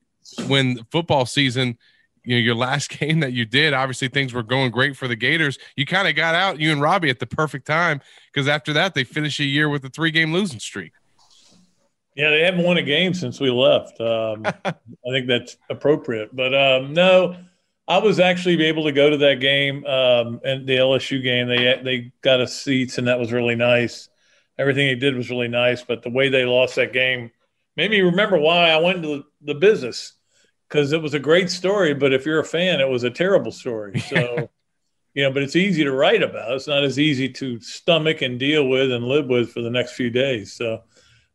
when 0.46 0.82
football 0.90 1.26
season, 1.26 1.76
you 2.24 2.36
know, 2.36 2.40
your 2.40 2.54
last 2.54 2.88
game 2.98 3.20
that 3.20 3.34
you 3.34 3.44
did, 3.44 3.74
obviously 3.74 4.08
things 4.08 4.32
were 4.32 4.42
going 4.42 4.70
great 4.70 4.96
for 4.96 5.06
the 5.06 5.16
Gators. 5.16 5.58
You 5.76 5.84
kind 5.84 6.08
of 6.08 6.16
got 6.16 6.34
out, 6.34 6.58
you 6.58 6.72
and 6.72 6.80
Robbie, 6.80 7.10
at 7.10 7.18
the 7.18 7.26
perfect 7.26 7.66
time 7.66 8.00
because 8.32 8.48
after 8.48 8.72
that, 8.72 8.94
they 8.94 9.04
finished 9.04 9.38
a 9.38 9.44
year 9.44 9.68
with 9.68 9.84
a 9.84 9.90
three 9.90 10.10
game 10.10 10.32
losing 10.32 10.60
streak. 10.60 10.92
Yeah, 12.18 12.30
they 12.30 12.40
haven't 12.40 12.64
won 12.64 12.78
a 12.78 12.82
game 12.82 13.14
since 13.14 13.38
we 13.38 13.48
left. 13.48 14.00
Um, 14.00 14.42
I 14.64 14.74
think 15.08 15.28
that's 15.28 15.56
appropriate. 15.70 16.34
But 16.34 16.52
um, 16.52 16.92
no, 16.92 17.36
I 17.86 17.98
was 17.98 18.18
actually 18.18 18.60
able 18.64 18.82
to 18.84 18.92
go 18.92 19.08
to 19.08 19.16
that 19.18 19.38
game 19.38 19.86
um, 19.86 20.40
and 20.44 20.66
the 20.66 20.78
LSU 20.78 21.22
game. 21.22 21.46
They 21.46 21.80
they 21.84 22.12
got 22.20 22.40
us 22.40 22.60
seats, 22.60 22.98
and 22.98 23.06
that 23.06 23.20
was 23.20 23.32
really 23.32 23.54
nice. 23.54 24.08
Everything 24.58 24.88
they 24.88 24.96
did 24.96 25.16
was 25.16 25.30
really 25.30 25.46
nice, 25.46 25.84
but 25.84 26.02
the 26.02 26.10
way 26.10 26.28
they 26.28 26.44
lost 26.44 26.74
that 26.74 26.92
game 26.92 27.30
made 27.76 27.92
me 27.92 28.00
remember 28.00 28.36
why 28.36 28.70
I 28.70 28.78
went 28.78 29.04
into 29.04 29.24
the 29.40 29.54
business 29.54 30.14
because 30.68 30.92
it 30.92 31.00
was 31.00 31.14
a 31.14 31.20
great 31.20 31.50
story. 31.50 31.94
But 31.94 32.12
if 32.12 32.26
you're 32.26 32.40
a 32.40 32.44
fan, 32.44 32.80
it 32.80 32.88
was 32.88 33.04
a 33.04 33.10
terrible 33.10 33.52
story. 33.52 34.00
So. 34.00 34.50
you 35.14 35.24
know, 35.24 35.32
but 35.32 35.42
it's 35.42 35.56
easy 35.56 35.82
to 35.82 35.90
write 35.90 36.22
about. 36.22 36.52
It's 36.52 36.68
not 36.68 36.84
as 36.84 36.96
easy 36.96 37.28
to 37.30 37.58
stomach 37.58 38.22
and 38.22 38.38
deal 38.38 38.68
with 38.68 38.92
and 38.92 39.04
live 39.04 39.26
with 39.26 39.50
for 39.50 39.62
the 39.62 39.70
next 39.70 39.94
few 39.94 40.10
days. 40.10 40.52
So 40.52 40.82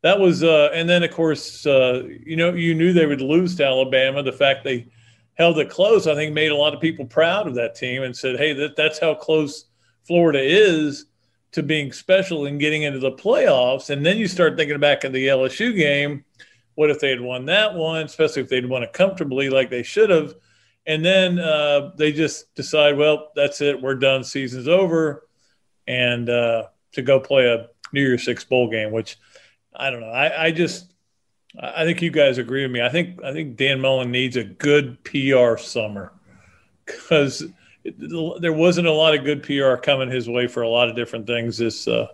that 0.03 0.19
was, 0.19 0.43
uh, 0.43 0.69
and 0.73 0.87
then 0.87 1.01
of 1.01 1.11
course, 1.11 1.65
uh, 1.65 2.03
you 2.25 2.35
know, 2.35 2.53
you 2.53 2.75
knew 2.75 2.91
they 2.91 3.05
would 3.05 3.21
lose 3.21 3.55
to 3.55 3.65
Alabama. 3.65 4.21
The 4.21 4.33
fact 4.33 4.63
they 4.63 4.87
held 5.35 5.57
it 5.59 5.69
close, 5.69 6.07
I 6.07 6.13
think, 6.13 6.33
made 6.33 6.51
a 6.51 6.55
lot 6.55 6.73
of 6.73 6.81
people 6.81 7.05
proud 7.05 7.47
of 7.47 7.55
that 7.55 7.75
team 7.75 8.03
and 8.03 8.15
said, 8.15 8.37
"Hey, 8.37 8.53
that, 8.53 8.75
that's 8.75 8.99
how 8.99 9.15
close 9.15 9.65
Florida 10.05 10.41
is 10.41 11.05
to 11.53 11.63
being 11.63 11.93
special 11.93 12.45
and 12.45 12.59
getting 12.59 12.83
into 12.83 12.99
the 12.99 13.13
playoffs." 13.13 13.89
And 13.89 14.05
then 14.05 14.17
you 14.17 14.27
start 14.27 14.57
thinking 14.57 14.79
back 14.79 15.05
in 15.05 15.13
the 15.13 15.27
LSU 15.27 15.75
game. 15.75 16.25
What 16.75 16.89
if 16.89 16.99
they 16.99 17.09
had 17.09 17.21
won 17.21 17.45
that 17.45 17.73
one, 17.73 18.03
especially 18.03 18.41
if 18.41 18.49
they'd 18.49 18.67
won 18.67 18.83
it 18.83 18.93
comfortably 18.93 19.49
like 19.49 19.69
they 19.69 19.83
should 19.83 20.09
have? 20.09 20.33
And 20.85 21.05
then 21.05 21.39
uh, 21.39 21.91
they 21.95 22.11
just 22.11 22.53
decide, 22.55 22.97
well, 22.97 23.31
that's 23.35 23.61
it, 23.61 23.81
we're 23.81 23.95
done, 23.95 24.23
season's 24.23 24.67
over, 24.67 25.29
and 25.87 26.29
uh, 26.29 26.63
to 26.91 27.01
go 27.01 27.21
play 27.21 27.45
a 27.45 27.67
New 27.93 28.01
Year's 28.01 28.25
Six 28.25 28.43
bowl 28.43 28.69
game, 28.69 28.91
which 28.91 29.17
I 29.75 29.89
don't 29.89 30.01
know. 30.01 30.07
I, 30.07 30.45
I 30.45 30.51
just 30.51 30.93
I 31.59 31.83
think 31.85 32.01
you 32.01 32.11
guys 32.11 32.37
agree 32.37 32.63
with 32.63 32.71
me. 32.71 32.81
I 32.81 32.89
think 32.89 33.23
I 33.23 33.31
think 33.33 33.57
Dan 33.57 33.79
Mullen 33.79 34.11
needs 34.11 34.35
a 34.37 34.43
good 34.43 35.03
PR 35.03 35.57
summer 35.57 36.11
because 36.85 37.43
there 37.83 38.53
wasn't 38.53 38.87
a 38.87 38.91
lot 38.91 39.15
of 39.15 39.23
good 39.23 39.43
PR 39.43 39.75
coming 39.75 40.09
his 40.09 40.27
way 40.29 40.47
for 40.47 40.63
a 40.63 40.69
lot 40.69 40.89
of 40.89 40.95
different 40.95 41.27
things 41.27 41.57
this 41.57 41.87
uh, 41.87 42.07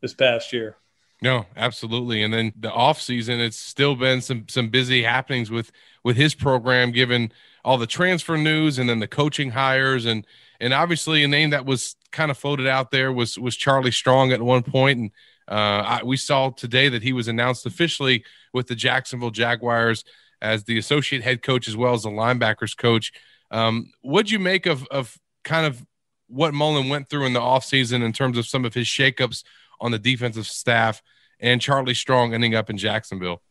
this 0.00 0.14
past 0.14 0.52
year. 0.52 0.76
No, 1.20 1.46
absolutely. 1.56 2.22
And 2.22 2.34
then 2.34 2.52
the 2.58 2.72
off 2.72 3.00
season, 3.00 3.38
it's 3.40 3.56
still 3.56 3.94
been 3.94 4.20
some 4.20 4.46
some 4.48 4.68
busy 4.70 5.02
happenings 5.02 5.50
with 5.50 5.70
with 6.02 6.16
his 6.16 6.34
program, 6.34 6.92
given 6.92 7.32
all 7.64 7.78
the 7.78 7.86
transfer 7.86 8.36
news 8.36 8.78
and 8.78 8.88
then 8.88 8.98
the 8.98 9.06
coaching 9.06 9.50
hires 9.50 10.04
and 10.04 10.26
and 10.60 10.72
obviously 10.72 11.22
a 11.22 11.28
name 11.28 11.50
that 11.50 11.66
was 11.66 11.96
kind 12.10 12.30
of 12.30 12.38
floated 12.38 12.66
out 12.66 12.90
there 12.90 13.12
was 13.12 13.38
was 13.38 13.56
Charlie 13.56 13.90
Strong 13.90 14.32
at 14.32 14.42
one 14.42 14.62
point, 14.62 14.98
and 14.98 15.10
uh, 15.48 16.00
I, 16.00 16.00
we 16.04 16.16
saw 16.16 16.50
today 16.50 16.88
that 16.88 17.02
he 17.02 17.12
was 17.12 17.28
announced 17.28 17.66
officially 17.66 18.24
with 18.52 18.68
the 18.68 18.74
Jacksonville 18.74 19.30
Jaguars 19.30 20.04
as 20.40 20.64
the 20.64 20.78
associate 20.78 21.22
head 21.22 21.42
coach 21.42 21.68
as 21.68 21.76
well 21.76 21.94
as 21.94 22.02
the 22.02 22.10
linebackers 22.10 22.76
coach. 22.76 23.12
Um, 23.50 23.92
what'd 24.00 24.30
you 24.30 24.38
make 24.38 24.66
of 24.66 24.86
of 24.88 25.18
kind 25.44 25.66
of 25.66 25.84
what 26.26 26.54
Mullen 26.54 26.88
went 26.88 27.08
through 27.08 27.26
in 27.26 27.32
the 27.32 27.40
offseason 27.40 28.02
in 28.02 28.12
terms 28.12 28.38
of 28.38 28.46
some 28.46 28.64
of 28.64 28.72
his 28.74 28.86
shakeups 28.86 29.44
on 29.80 29.90
the 29.90 29.98
defensive 29.98 30.46
staff 30.46 31.02
and 31.38 31.60
Charlie 31.60 31.94
Strong 31.94 32.32
ending 32.32 32.54
up 32.54 32.70
in 32.70 32.78
Jacksonville? 32.78 33.42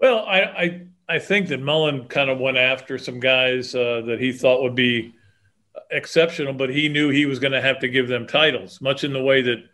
Well, 0.00 0.24
I 0.26 0.40
I, 0.40 0.86
I 1.08 1.18
think 1.18 1.48
that 1.48 1.60
Mullen 1.60 2.08
kind 2.08 2.30
of 2.30 2.38
went 2.38 2.56
after 2.56 2.98
some 2.98 3.20
guys 3.20 3.74
uh, 3.74 4.02
that 4.06 4.20
he 4.20 4.32
thought 4.32 4.62
would 4.62 4.74
be 4.74 5.14
exceptional, 5.90 6.52
but 6.52 6.70
he 6.70 6.88
knew 6.88 7.10
he 7.10 7.26
was 7.26 7.38
going 7.38 7.52
to 7.52 7.60
have 7.60 7.78
to 7.80 7.88
give 7.88 8.08
them 8.08 8.26
titles, 8.26 8.80
much 8.80 9.04
in 9.04 9.12
the 9.12 9.22
way 9.22 9.42
that 9.42 9.64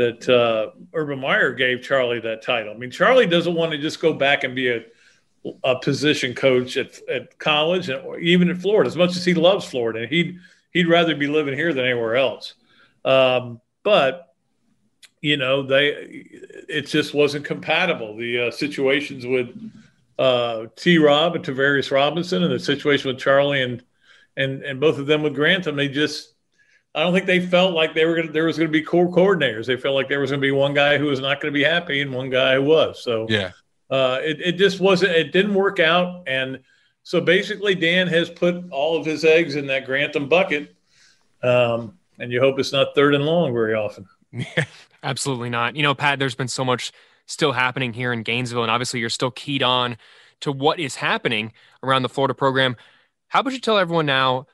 that 0.00 0.26
uh, 0.30 0.70
Urban 0.94 1.20
Meyer 1.20 1.52
gave 1.52 1.82
Charlie 1.82 2.20
that 2.20 2.40
title. 2.40 2.72
I 2.72 2.76
mean, 2.78 2.90
Charlie 2.90 3.26
doesn't 3.26 3.54
want 3.54 3.72
to 3.72 3.78
just 3.78 4.00
go 4.00 4.14
back 4.14 4.44
and 4.44 4.54
be 4.54 4.70
a 4.70 4.84
a 5.64 5.78
position 5.78 6.34
coach 6.34 6.76
at, 6.76 6.98
at 7.08 7.38
college 7.38 7.88
and 7.88 8.22
even 8.22 8.50
in 8.50 8.56
Florida. 8.56 8.88
As 8.88 8.96
much 8.96 9.16
as 9.16 9.24
he 9.24 9.34
loves 9.34 9.66
Florida, 9.66 10.06
he'd 10.06 10.38
he'd 10.72 10.88
rather 10.88 11.14
be 11.14 11.26
living 11.26 11.54
here 11.54 11.74
than 11.74 11.84
anywhere 11.84 12.16
else. 12.16 12.54
Um, 13.04 13.60
but 13.82 14.34
you 15.20 15.36
know, 15.36 15.62
they 15.62 15.88
it 16.68 16.86
just 16.86 17.12
wasn't 17.12 17.44
compatible. 17.44 18.16
The 18.16 18.46
uh, 18.46 18.50
situations 18.50 19.26
with 19.26 19.48
uh, 20.18 20.66
T. 20.76 20.96
Rob 20.96 21.36
and 21.36 21.44
Travaris 21.44 21.90
Robinson, 21.90 22.42
and 22.42 22.52
the 22.52 22.58
situation 22.58 23.08
with 23.08 23.18
Charlie 23.18 23.62
and 23.62 23.82
and 24.38 24.62
and 24.62 24.80
both 24.80 24.98
of 24.98 25.06
them 25.06 25.22
with 25.22 25.34
Grantham, 25.34 25.76
they 25.76 25.88
just 25.88 26.32
I 26.94 27.02
don't 27.02 27.12
think 27.12 27.26
they 27.26 27.40
felt 27.40 27.72
like 27.72 27.94
they 27.94 28.04
were 28.04 28.16
gonna, 28.16 28.32
there 28.32 28.46
was 28.46 28.58
going 28.58 28.68
to 28.68 28.72
be 28.72 28.82
core 28.82 29.08
coordinators. 29.08 29.66
They 29.66 29.76
felt 29.76 29.94
like 29.94 30.08
there 30.08 30.20
was 30.20 30.30
going 30.30 30.40
to 30.40 30.46
be 30.46 30.50
one 30.50 30.74
guy 30.74 30.98
who 30.98 31.06
was 31.06 31.20
not 31.20 31.40
going 31.40 31.52
to 31.52 31.56
be 31.56 31.64
happy 31.64 32.00
and 32.00 32.12
one 32.12 32.30
guy 32.30 32.56
who 32.56 32.62
was. 32.62 33.02
So 33.02 33.26
yeah, 33.28 33.52
uh, 33.90 34.18
it 34.22 34.40
it 34.40 34.52
just 34.52 34.80
wasn't. 34.80 35.12
It 35.12 35.32
didn't 35.32 35.54
work 35.54 35.78
out, 35.78 36.24
and 36.26 36.60
so 37.02 37.20
basically 37.20 37.74
Dan 37.74 38.08
has 38.08 38.28
put 38.28 38.70
all 38.70 38.96
of 38.96 39.06
his 39.06 39.24
eggs 39.24 39.54
in 39.54 39.68
that 39.68 39.86
Grantham 39.86 40.28
bucket, 40.28 40.74
um, 41.42 41.98
and 42.18 42.32
you 42.32 42.40
hope 42.40 42.58
it's 42.58 42.72
not 42.72 42.94
third 42.94 43.14
and 43.14 43.24
long 43.24 43.52
very 43.52 43.74
often. 43.74 44.06
Yeah, 44.32 44.64
absolutely 45.02 45.50
not. 45.50 45.74
You 45.74 45.82
know, 45.82 45.92
Pat, 45.92 46.20
there's 46.20 46.36
been 46.36 46.46
so 46.46 46.64
much 46.64 46.92
still 47.26 47.50
happening 47.50 47.92
here 47.92 48.12
in 48.12 48.22
Gainesville, 48.22 48.62
and 48.62 48.70
obviously 48.70 49.00
you're 49.00 49.08
still 49.08 49.32
keyed 49.32 49.64
on 49.64 49.96
to 50.42 50.52
what 50.52 50.78
is 50.78 50.94
happening 50.94 51.52
around 51.82 52.02
the 52.02 52.08
Florida 52.08 52.32
program. 52.32 52.76
How 53.26 53.40
about 53.40 53.52
you 53.52 53.58
tell 53.58 53.76
everyone 53.76 54.06
now 54.06 54.46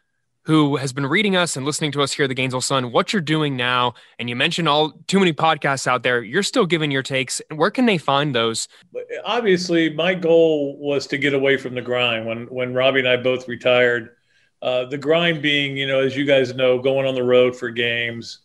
who 0.47 0.77
has 0.77 0.93
been 0.93 1.07
reading 1.07 1.35
us 1.35 1.57
and 1.57 1.67
listening 1.67 1.91
to 1.91 2.03
us 2.03 2.13
here 2.13 2.25
at 2.25 2.29
the 2.29 2.35
Gainesville 2.35 2.61
Sun 2.61 2.93
what 2.93 3.13
you're 3.13 3.21
doing 3.21 3.57
now? 3.57 3.95
And 4.19 4.31
you 4.31 4.37
mentioned 4.37 4.69
all 4.69 4.93
too 5.09 5.19
many 5.19 5.33
podcasts 5.33 5.89
out 5.89 6.05
there. 6.05 6.23
You're 6.23 6.45
still 6.45 6.67
giving 6.67 6.93
your 6.93 7.03
takes. 7.03 7.43
Where 7.53 7.71
can 7.71 7.85
they 7.85 7.99
find 7.99 8.33
those? 8.33 8.69
Obviously, 9.25 9.93
my 9.93 10.15
goal 10.15 10.79
was 10.79 11.09
to 11.09 11.19
get 11.19 11.35
away 11.35 11.57
from 11.57 11.75
the 11.75 11.83
grind. 11.83 12.27
When 12.27 12.47
when 12.47 12.75
Robbie 12.75 13.01
and 13.01 13.09
I 13.09 13.17
both 13.17 13.49
retired, 13.49 14.17
uh, 14.63 14.85
the 14.85 14.99
grind 14.99 15.43
being, 15.43 15.77
you 15.77 15.89
know, 15.89 15.99
as 15.99 16.17
you 16.17 16.25
guys 16.25 16.55
know, 16.55 16.79
going 16.79 17.07
on 17.07 17.17
the 17.17 17.25
road 17.25 17.57
for 17.57 17.71
games 17.71 18.39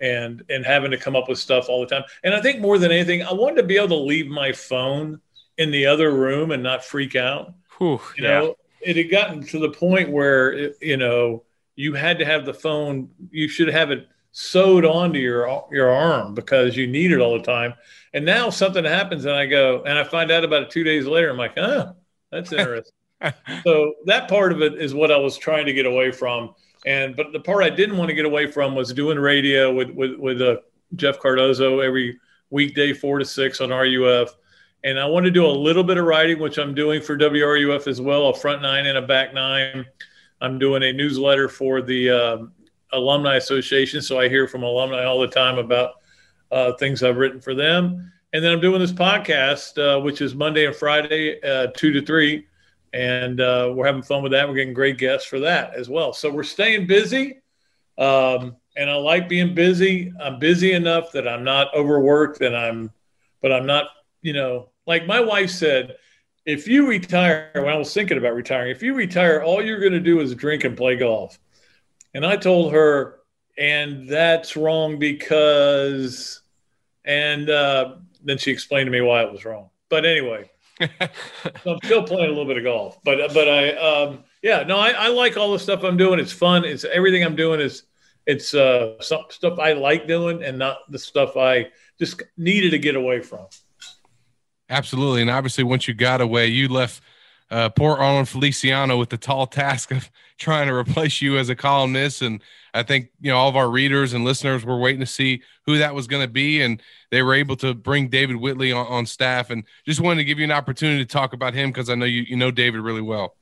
and 0.00 0.44
and 0.48 0.64
having 0.64 0.92
to 0.92 0.96
come 0.96 1.16
up 1.16 1.28
with 1.28 1.40
stuff 1.40 1.68
all 1.68 1.80
the 1.80 1.86
time. 1.86 2.04
And 2.22 2.34
I 2.34 2.40
think 2.40 2.60
more 2.60 2.78
than 2.78 2.92
anything, 2.92 3.24
I 3.24 3.32
wanted 3.32 3.56
to 3.56 3.62
be 3.64 3.76
able 3.76 3.88
to 3.88 3.96
leave 3.96 4.28
my 4.28 4.52
phone 4.52 5.20
in 5.56 5.72
the 5.72 5.86
other 5.86 6.12
room 6.12 6.52
and 6.52 6.62
not 6.62 6.84
freak 6.84 7.16
out. 7.16 7.52
Whew, 7.78 8.00
you 8.16 8.22
yeah. 8.22 8.40
know, 8.40 8.54
it 8.80 8.96
had 8.96 9.10
gotten 9.10 9.42
to 9.46 9.58
the 9.58 9.70
point 9.70 10.10
where 10.10 10.72
you 10.80 10.96
know 10.96 11.42
you 11.78 11.94
had 11.94 12.18
to 12.18 12.24
have 12.24 12.44
the 12.44 12.52
phone. 12.52 13.08
You 13.30 13.46
should 13.46 13.68
have 13.68 13.92
it 13.92 14.08
sewed 14.32 14.84
onto 14.84 15.20
your 15.20 15.64
your 15.70 15.90
arm 15.90 16.34
because 16.34 16.76
you 16.76 16.88
need 16.88 17.12
it 17.12 17.20
all 17.20 17.38
the 17.38 17.44
time. 17.44 17.72
And 18.12 18.24
now 18.24 18.50
something 18.50 18.84
happens, 18.84 19.26
and 19.26 19.36
I 19.36 19.46
go 19.46 19.84
and 19.84 19.96
I 19.96 20.02
find 20.02 20.32
out 20.32 20.42
about 20.42 20.64
it 20.64 20.70
two 20.70 20.82
days 20.82 21.06
later. 21.06 21.30
I'm 21.30 21.36
like, 21.36 21.56
oh, 21.56 21.94
that's 22.32 22.52
interesting. 22.52 22.92
so 23.64 23.94
that 24.06 24.28
part 24.28 24.50
of 24.50 24.60
it 24.60 24.74
is 24.74 24.92
what 24.92 25.12
I 25.12 25.16
was 25.18 25.38
trying 25.38 25.66
to 25.66 25.72
get 25.72 25.86
away 25.86 26.10
from. 26.10 26.52
And 26.84 27.14
but 27.14 27.32
the 27.32 27.40
part 27.40 27.62
I 27.62 27.70
didn't 27.70 27.96
want 27.96 28.08
to 28.08 28.14
get 28.14 28.24
away 28.24 28.50
from 28.50 28.74
was 28.74 28.92
doing 28.92 29.16
radio 29.16 29.72
with 29.72 29.90
with 29.90 30.18
with 30.18 30.42
uh, 30.42 30.56
Jeff 30.96 31.20
Cardozo 31.20 31.78
every 31.78 32.18
weekday 32.50 32.92
four 32.92 33.20
to 33.20 33.24
six 33.24 33.60
on 33.60 33.70
RUF 33.70 34.34
and 34.84 34.98
I 34.98 35.06
want 35.06 35.26
to 35.26 35.30
do 35.30 35.44
a 35.44 35.48
little 35.48 35.82
bit 35.82 35.98
of 35.98 36.06
writing, 36.06 36.38
which 36.38 36.56
I'm 36.56 36.74
doing 36.74 37.02
for 37.02 37.16
WRUF 37.16 37.88
as 37.88 38.00
well, 38.00 38.28
a 38.28 38.34
front 38.34 38.62
nine 38.62 38.86
and 38.86 38.96
a 38.96 39.02
back 39.02 39.34
nine. 39.34 39.84
I'm 40.40 40.58
doing 40.58 40.82
a 40.82 40.92
newsletter 40.92 41.48
for 41.48 41.82
the 41.82 42.10
uh, 42.10 42.38
Alumni 42.92 43.36
Association, 43.36 44.02
so 44.02 44.18
I 44.18 44.28
hear 44.28 44.46
from 44.46 44.62
alumni 44.62 45.04
all 45.04 45.20
the 45.20 45.28
time 45.28 45.58
about 45.58 45.94
uh, 46.50 46.72
things 46.74 47.02
I've 47.02 47.16
written 47.16 47.40
for 47.40 47.54
them. 47.54 48.12
And 48.32 48.44
then 48.44 48.52
I'm 48.52 48.60
doing 48.60 48.80
this 48.80 48.92
podcast, 48.92 49.78
uh, 49.78 50.00
which 50.00 50.20
is 50.20 50.34
Monday 50.34 50.66
and 50.66 50.76
Friday, 50.76 51.42
uh, 51.42 51.68
two 51.76 51.92
to 51.92 52.04
three, 52.04 52.46
and 52.92 53.40
uh, 53.40 53.72
we're 53.74 53.86
having 53.86 54.02
fun 54.02 54.22
with 54.22 54.32
that. 54.32 54.48
We're 54.48 54.54
getting 54.54 54.74
great 54.74 54.98
guests 54.98 55.26
for 55.26 55.40
that 55.40 55.74
as 55.74 55.88
well. 55.88 56.12
So 56.12 56.30
we're 56.30 56.42
staying 56.42 56.86
busy, 56.86 57.40
um, 57.96 58.56
and 58.76 58.90
I 58.90 58.94
like 58.94 59.28
being 59.28 59.54
busy. 59.54 60.12
I'm 60.20 60.38
busy 60.38 60.72
enough 60.72 61.12
that 61.12 61.26
I'm 61.26 61.44
not 61.44 61.74
overworked, 61.74 62.42
and 62.42 62.56
I'm, 62.56 62.90
but 63.40 63.52
I'm 63.52 63.66
not 63.66 63.88
you 64.22 64.32
know, 64.32 64.70
like 64.86 65.06
my 65.06 65.20
wife 65.20 65.50
said, 65.50 65.96
if 66.48 66.66
you 66.66 66.88
retire, 66.88 67.50
when 67.52 67.68
I 67.68 67.76
was 67.76 67.92
thinking 67.92 68.16
about 68.16 68.34
retiring, 68.34 68.70
if 68.70 68.82
you 68.82 68.94
retire, 68.94 69.42
all 69.42 69.62
you're 69.62 69.80
going 69.80 69.92
to 69.92 70.00
do 70.00 70.20
is 70.20 70.34
drink 70.34 70.64
and 70.64 70.74
play 70.74 70.96
golf. 70.96 71.38
And 72.14 72.24
I 72.24 72.36
told 72.36 72.72
her, 72.72 73.20
and 73.58 74.08
that's 74.08 74.56
wrong 74.56 74.98
because, 74.98 76.40
and 77.04 77.50
uh, 77.50 77.96
then 78.24 78.38
she 78.38 78.50
explained 78.50 78.86
to 78.86 78.90
me 78.90 79.02
why 79.02 79.24
it 79.24 79.30
was 79.30 79.44
wrong. 79.44 79.68
But 79.90 80.06
anyway, 80.06 80.50
so 80.80 80.86
I'm 81.66 81.78
still 81.84 82.02
playing 82.02 82.26
a 82.26 82.28
little 82.28 82.46
bit 82.46 82.56
of 82.56 82.64
golf. 82.64 82.98
But 83.04 83.34
but 83.34 83.48
I 83.48 83.72
um, 83.72 84.24
yeah 84.42 84.62
no 84.62 84.78
I, 84.78 84.90
I 84.90 85.08
like 85.08 85.36
all 85.36 85.52
the 85.52 85.58
stuff 85.58 85.82
I'm 85.82 85.96
doing. 85.98 86.18
It's 86.18 86.32
fun. 86.32 86.64
It's 86.64 86.84
everything 86.84 87.24
I'm 87.24 87.36
doing 87.36 87.60
is 87.60 87.82
it's 88.26 88.54
uh, 88.54 89.00
some 89.00 89.24
stuff 89.30 89.58
I 89.58 89.72
like 89.72 90.06
doing 90.06 90.42
and 90.42 90.58
not 90.58 90.78
the 90.90 90.98
stuff 90.98 91.36
I 91.36 91.68
just 91.98 92.22
needed 92.36 92.70
to 92.70 92.78
get 92.78 92.96
away 92.96 93.20
from. 93.20 93.46
Absolutely. 94.70 95.22
And 95.22 95.30
obviously, 95.30 95.64
once 95.64 95.88
you 95.88 95.94
got 95.94 96.20
away, 96.20 96.48
you 96.48 96.68
left 96.68 97.02
uh, 97.50 97.70
poor 97.70 97.96
Arnold 97.96 98.28
Feliciano 98.28 98.96
with 98.98 99.08
the 99.08 99.16
tall 99.16 99.46
task 99.46 99.90
of 99.90 100.10
trying 100.38 100.68
to 100.68 100.74
replace 100.74 101.20
you 101.20 101.38
as 101.38 101.48
a 101.48 101.56
columnist. 101.56 102.22
And 102.22 102.42
I 102.74 102.82
think, 102.82 103.10
you 103.20 103.30
know, 103.30 103.38
all 103.38 103.48
of 103.48 103.56
our 103.56 103.70
readers 103.70 104.12
and 104.12 104.24
listeners 104.24 104.64
were 104.64 104.78
waiting 104.78 105.00
to 105.00 105.06
see 105.06 105.42
who 105.66 105.78
that 105.78 105.94
was 105.94 106.06
going 106.06 106.22
to 106.22 106.30
be. 106.30 106.60
And 106.60 106.82
they 107.10 107.22
were 107.22 107.34
able 107.34 107.56
to 107.56 107.74
bring 107.74 108.08
David 108.08 108.36
Whitley 108.36 108.72
on, 108.72 108.86
on 108.86 109.06
staff. 109.06 109.50
And 109.50 109.64
just 109.86 110.00
wanted 110.00 110.20
to 110.20 110.24
give 110.24 110.38
you 110.38 110.44
an 110.44 110.52
opportunity 110.52 111.04
to 111.04 111.10
talk 111.10 111.32
about 111.32 111.54
him 111.54 111.70
because 111.70 111.90
I 111.90 111.94
know 111.94 112.04
you, 112.04 112.22
you 112.22 112.36
know 112.36 112.50
David 112.50 112.80
really 112.80 113.02
well. 113.02 113.34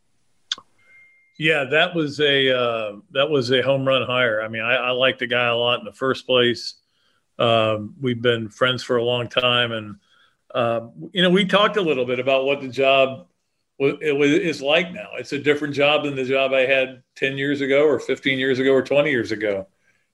Yeah, 1.38 1.64
that 1.64 1.94
was 1.94 2.18
a 2.20 2.58
uh, 2.58 2.96
that 3.10 3.28
was 3.28 3.50
a 3.50 3.60
home 3.60 3.86
run 3.86 4.06
hire. 4.06 4.40
I 4.40 4.48
mean, 4.48 4.62
I, 4.62 4.76
I 4.76 4.90
like 4.92 5.18
the 5.18 5.26
guy 5.26 5.48
a 5.48 5.54
lot 5.54 5.78
in 5.78 5.84
the 5.84 5.92
first 5.92 6.26
place. 6.26 6.76
Um, 7.38 7.94
we've 8.00 8.22
been 8.22 8.48
friends 8.48 8.82
for 8.82 8.96
a 8.96 9.04
long 9.04 9.28
time, 9.28 9.72
and 9.72 9.96
um, 10.56 11.10
you 11.12 11.22
know, 11.22 11.28
we 11.28 11.44
talked 11.44 11.76
a 11.76 11.82
little 11.82 12.06
bit 12.06 12.18
about 12.18 12.46
what 12.46 12.62
the 12.62 12.68
job 12.68 13.26
is 13.78 14.62
like 14.62 14.90
now. 14.90 15.10
It's 15.18 15.34
a 15.34 15.38
different 15.38 15.74
job 15.74 16.04
than 16.04 16.16
the 16.16 16.24
job 16.24 16.54
I 16.54 16.62
had 16.62 17.02
10 17.16 17.36
years 17.36 17.60
ago 17.60 17.84
or 17.84 18.00
15 18.00 18.38
years 18.38 18.58
ago 18.58 18.72
or 18.72 18.82
20 18.82 19.10
years 19.10 19.32
ago, 19.32 19.66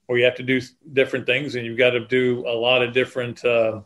where 0.07 0.19
you 0.19 0.25
have 0.25 0.35
to 0.35 0.43
do 0.43 0.61
different 0.93 1.27
things 1.27 1.55
and 1.55 1.65
you've 1.65 1.79
got 1.79 1.91
to 1.91 2.01
do 2.07 2.45
a 2.49 2.51
lot 2.51 2.83
of 2.83 2.93
different, 2.93 3.45
uh, 3.45 3.83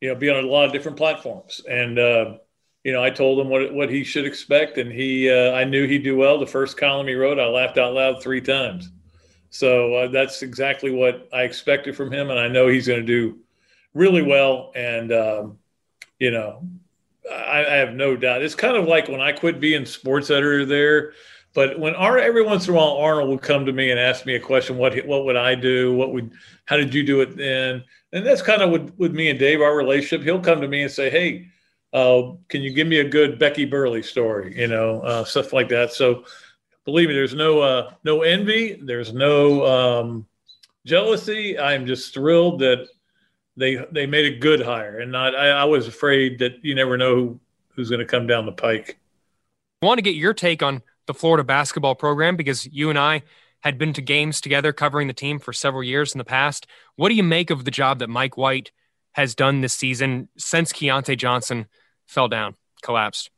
you 0.00 0.08
know, 0.08 0.14
be 0.14 0.30
on 0.30 0.44
a 0.44 0.46
lot 0.46 0.66
of 0.66 0.72
different 0.72 0.96
platforms. 0.96 1.60
And, 1.68 1.98
uh, 1.98 2.36
you 2.84 2.92
know, 2.92 3.02
I 3.02 3.10
told 3.10 3.40
him 3.40 3.48
what, 3.48 3.74
what 3.74 3.90
he 3.90 4.04
should 4.04 4.26
expect. 4.26 4.78
And 4.78 4.92
he, 4.92 5.28
uh, 5.28 5.54
I 5.54 5.64
knew 5.64 5.88
he'd 5.88 6.04
do 6.04 6.16
well. 6.16 6.38
The 6.38 6.46
first 6.46 6.76
column 6.76 7.08
he 7.08 7.14
wrote, 7.14 7.40
I 7.40 7.46
laughed 7.46 7.78
out 7.78 7.94
loud 7.94 8.22
three 8.22 8.40
times. 8.40 8.92
So 9.50 9.94
uh, 9.94 10.06
that's 10.06 10.42
exactly 10.42 10.92
what 10.92 11.28
I 11.32 11.42
expected 11.42 11.96
from 11.96 12.12
him. 12.12 12.30
And 12.30 12.38
I 12.38 12.46
know 12.46 12.68
he's 12.68 12.86
going 12.86 13.00
to 13.00 13.06
do 13.06 13.40
really 13.98 14.22
well. 14.22 14.70
And, 14.76 15.12
um, 15.12 15.58
you 16.18 16.30
know, 16.30 16.62
I, 17.30 17.66
I, 17.66 17.74
have 17.74 17.94
no 17.94 18.16
doubt. 18.16 18.42
It's 18.42 18.54
kind 18.54 18.76
of 18.76 18.86
like 18.86 19.08
when 19.08 19.20
I 19.20 19.32
quit 19.32 19.60
being 19.60 19.84
sports 19.84 20.30
editor 20.30 20.64
there. 20.64 21.12
But 21.52 21.78
when 21.78 21.94
our, 21.96 22.16
every 22.18 22.42
once 22.42 22.68
in 22.68 22.74
a 22.74 22.76
while 22.76 22.96
Arnold 22.98 23.28
would 23.30 23.42
come 23.42 23.66
to 23.66 23.72
me 23.72 23.90
and 23.90 23.98
ask 23.98 24.24
me 24.24 24.36
a 24.36 24.40
question, 24.40 24.76
what 24.76 24.96
what 25.06 25.24
would 25.24 25.36
I 25.36 25.54
do? 25.56 25.94
What 25.94 26.12
would 26.12 26.30
how 26.66 26.76
did 26.76 26.94
you 26.94 27.02
do 27.02 27.20
it 27.20 27.36
then? 27.36 27.82
And 28.12 28.24
that's 28.24 28.42
kind 28.42 28.62
of 28.62 28.70
with, 28.70 28.94
with 28.96 29.12
me 29.12 29.28
and 29.28 29.38
Dave, 29.38 29.60
our 29.60 29.76
relationship. 29.76 30.22
He'll 30.22 30.40
come 30.40 30.60
to 30.60 30.68
me 30.68 30.82
and 30.82 30.90
say, 30.90 31.10
Hey, 31.10 31.48
uh, 31.92 32.32
can 32.48 32.62
you 32.62 32.72
give 32.72 32.86
me 32.86 33.00
a 33.00 33.08
good 33.08 33.38
Becky 33.38 33.64
Burleigh 33.64 34.02
story? 34.02 34.58
You 34.58 34.68
know, 34.68 35.00
uh, 35.00 35.24
stuff 35.24 35.52
like 35.52 35.68
that. 35.70 35.92
So 35.92 36.24
believe 36.84 37.08
me, 37.08 37.14
there's 37.14 37.34
no 37.34 37.60
uh, 37.60 37.92
no 38.04 38.22
envy, 38.22 38.78
there's 38.80 39.12
no 39.12 39.66
um, 39.66 40.26
jealousy. 40.86 41.58
I'm 41.58 41.86
just 41.86 42.14
thrilled 42.14 42.60
that 42.60 42.88
they 43.58 43.84
they 43.90 44.06
made 44.06 44.32
a 44.32 44.38
good 44.38 44.60
hire, 44.60 45.00
and 45.00 45.12
not. 45.12 45.34
I, 45.34 45.48
I 45.50 45.64
was 45.64 45.86
afraid 45.88 46.38
that 46.38 46.64
you 46.64 46.74
never 46.74 46.96
know 46.96 47.14
who, 47.14 47.40
who's 47.70 47.90
going 47.90 48.00
to 48.00 48.06
come 48.06 48.26
down 48.26 48.46
the 48.46 48.52
pike. 48.52 48.98
I 49.82 49.86
want 49.86 49.98
to 49.98 50.02
get 50.02 50.14
your 50.14 50.34
take 50.34 50.62
on 50.62 50.82
the 51.06 51.14
Florida 51.14 51.44
basketball 51.44 51.94
program 51.94 52.36
because 52.36 52.66
you 52.66 52.90
and 52.90 52.98
I 52.98 53.22
had 53.60 53.78
been 53.78 53.92
to 53.92 54.02
games 54.02 54.40
together 54.40 54.72
covering 54.72 55.08
the 55.08 55.14
team 55.14 55.38
for 55.38 55.52
several 55.52 55.82
years 55.82 56.14
in 56.14 56.18
the 56.18 56.24
past. 56.24 56.66
What 56.96 57.08
do 57.08 57.14
you 57.14 57.22
make 57.22 57.50
of 57.50 57.64
the 57.64 57.70
job 57.70 57.98
that 57.98 58.08
Mike 58.08 58.36
White 58.36 58.70
has 59.12 59.34
done 59.34 59.60
this 59.60 59.74
season 59.74 60.28
since 60.36 60.72
Keyontae 60.72 61.18
Johnson 61.18 61.66
fell 62.06 62.28
down, 62.28 62.54
collapsed? 62.82 63.30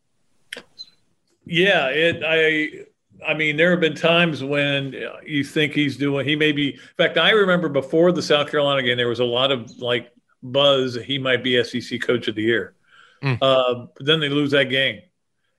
Yeah, 1.47 1.89
it. 1.89 2.23
I. 2.25 2.87
I 3.27 3.35
mean, 3.35 3.57
there 3.57 3.71
have 3.71 3.81
been 3.81 3.95
times 3.95 4.43
when 4.43 4.95
you 5.25 5.45
think 5.45 5.73
he's 5.73 5.97
doing. 5.97 6.27
He 6.27 6.37
may 6.37 6.53
be. 6.53 6.75
In 6.75 6.81
fact, 6.97 7.19
I 7.19 7.31
remember 7.31 7.69
before 7.69 8.13
the 8.13 8.23
South 8.23 8.51
Carolina 8.51 8.83
game, 8.83 8.97
there 8.97 9.09
was 9.09 9.21
a 9.21 9.25
lot 9.25 9.53
of 9.53 9.79
like 9.79 10.13
buzz. 10.43 10.97
He 10.97 11.19
might 11.19 11.43
be 11.43 11.63
SEC 11.63 12.01
Coach 12.01 12.29
of 12.29 12.35
the 12.35 12.43
Year. 12.43 12.75
Mm. 13.23 13.39
Uh, 13.41 13.87
but 13.97 14.07
then 14.07 14.21
they 14.21 14.29
lose 14.29 14.53
that 14.53 14.65
game, 14.65 15.01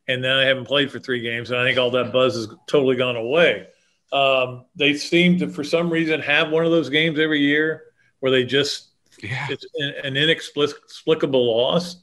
and 0.08 0.24
then 0.24 0.38
I 0.38 0.46
haven't 0.46 0.66
played 0.66 0.92
for 0.92 1.00
three 1.00 1.22
games, 1.22 1.52
and 1.52 1.60
I 1.60 1.64
think 1.64 1.78
all 1.78 1.92
that 1.92 2.12
buzz 2.12 2.36
has 2.36 2.48
totally 2.68 2.96
gone 2.96 3.16
away. 3.16 3.68
Um, 4.12 4.66
they 4.76 4.96
seem 4.96 5.40
to, 5.40 5.48
for 5.48 5.64
some 5.64 5.90
reason, 5.90 6.20
have 6.22 6.50
one 6.50 6.66
of 6.66 6.72
those 6.72 6.90
games 6.90 7.20
every 7.20 7.40
year 7.40 7.84
where 8.20 8.32
they 8.32 8.44
just 8.44 8.90
yeah. 9.22 9.48
it's 9.50 9.66
an 10.04 10.18
inexplicable 10.18 11.46
loss, 11.46 11.98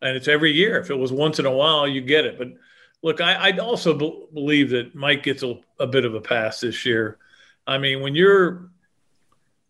and 0.00 0.16
it's 0.16 0.28
every 0.28 0.52
year. 0.52 0.78
If 0.78 0.90
it 0.90 0.96
was 0.96 1.12
once 1.12 1.38
in 1.38 1.46
a 1.46 1.52
while, 1.52 1.86
you 1.86 2.00
get 2.00 2.24
it. 2.24 2.38
But 2.38 2.48
look, 3.02 3.20
I, 3.20 3.50
I 3.50 3.58
also 3.58 4.26
believe 4.32 4.70
that 4.70 4.94
Mike 4.94 5.22
gets 5.22 5.42
a, 5.42 5.58
a 5.78 5.86
bit 5.86 6.04
of 6.04 6.14
a 6.14 6.20
pass 6.20 6.60
this 6.60 6.84
year. 6.84 7.18
I 7.66 7.78
mean, 7.78 8.00
when 8.00 8.14
you're 8.14 8.70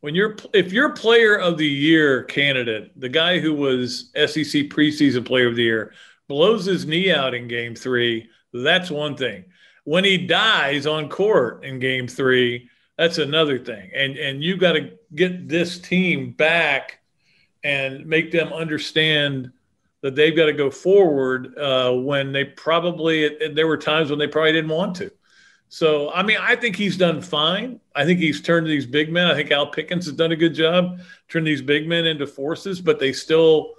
when 0.00 0.14
you're 0.14 0.36
if 0.52 0.72
you're 0.72 0.90
player 0.90 1.36
of 1.36 1.58
the 1.58 1.66
year 1.66 2.24
candidate, 2.24 2.98
the 2.98 3.08
guy 3.08 3.38
who 3.38 3.54
was 3.54 4.10
SEC 4.14 4.68
preseason 4.68 5.24
player 5.24 5.48
of 5.48 5.56
the 5.56 5.62
year 5.62 5.92
blows 6.28 6.64
his 6.64 6.86
knee 6.86 7.10
out 7.12 7.34
in 7.34 7.48
game 7.48 7.74
three, 7.74 8.28
that's 8.52 8.90
one 8.90 9.16
thing 9.16 9.44
when 9.84 10.04
he 10.04 10.16
dies 10.18 10.86
on 10.86 11.08
court 11.08 11.64
in 11.64 11.78
game 11.78 12.06
three, 12.06 12.68
that's 12.96 13.18
another 13.18 13.58
thing. 13.58 13.90
And 13.94 14.16
and 14.16 14.42
you've 14.42 14.60
got 14.60 14.72
to 14.72 14.92
get 15.14 15.48
this 15.48 15.78
team 15.78 16.32
back 16.32 17.00
and 17.64 18.06
make 18.06 18.30
them 18.30 18.52
understand 18.52 19.52
that 20.02 20.14
they've 20.14 20.36
got 20.36 20.46
to 20.46 20.52
go 20.52 20.70
forward 20.70 21.56
uh, 21.58 21.92
when 21.92 22.32
they 22.32 22.44
probably 22.44 23.36
there 23.54 23.66
were 23.66 23.76
times 23.76 24.10
when 24.10 24.18
they 24.18 24.26
probably 24.26 24.52
didn't 24.52 24.70
want 24.70 24.96
to. 24.96 25.10
So 25.68 26.10
I 26.12 26.22
mean, 26.22 26.38
I 26.40 26.56
think 26.56 26.76
he's 26.76 26.96
done 26.96 27.20
fine. 27.20 27.80
I 27.94 28.04
think 28.04 28.18
he's 28.18 28.40
turned 28.40 28.66
these 28.66 28.86
big 28.86 29.12
men. 29.12 29.26
I 29.26 29.34
think 29.34 29.50
Al 29.50 29.70
Pinkins 29.70 30.04
has 30.06 30.12
done 30.12 30.32
a 30.32 30.36
good 30.36 30.54
job 30.54 31.00
turning 31.28 31.44
these 31.44 31.62
big 31.62 31.86
men 31.86 32.06
into 32.06 32.26
forces, 32.26 32.80
but 32.80 32.98
they 32.98 33.12
still, 33.12 33.74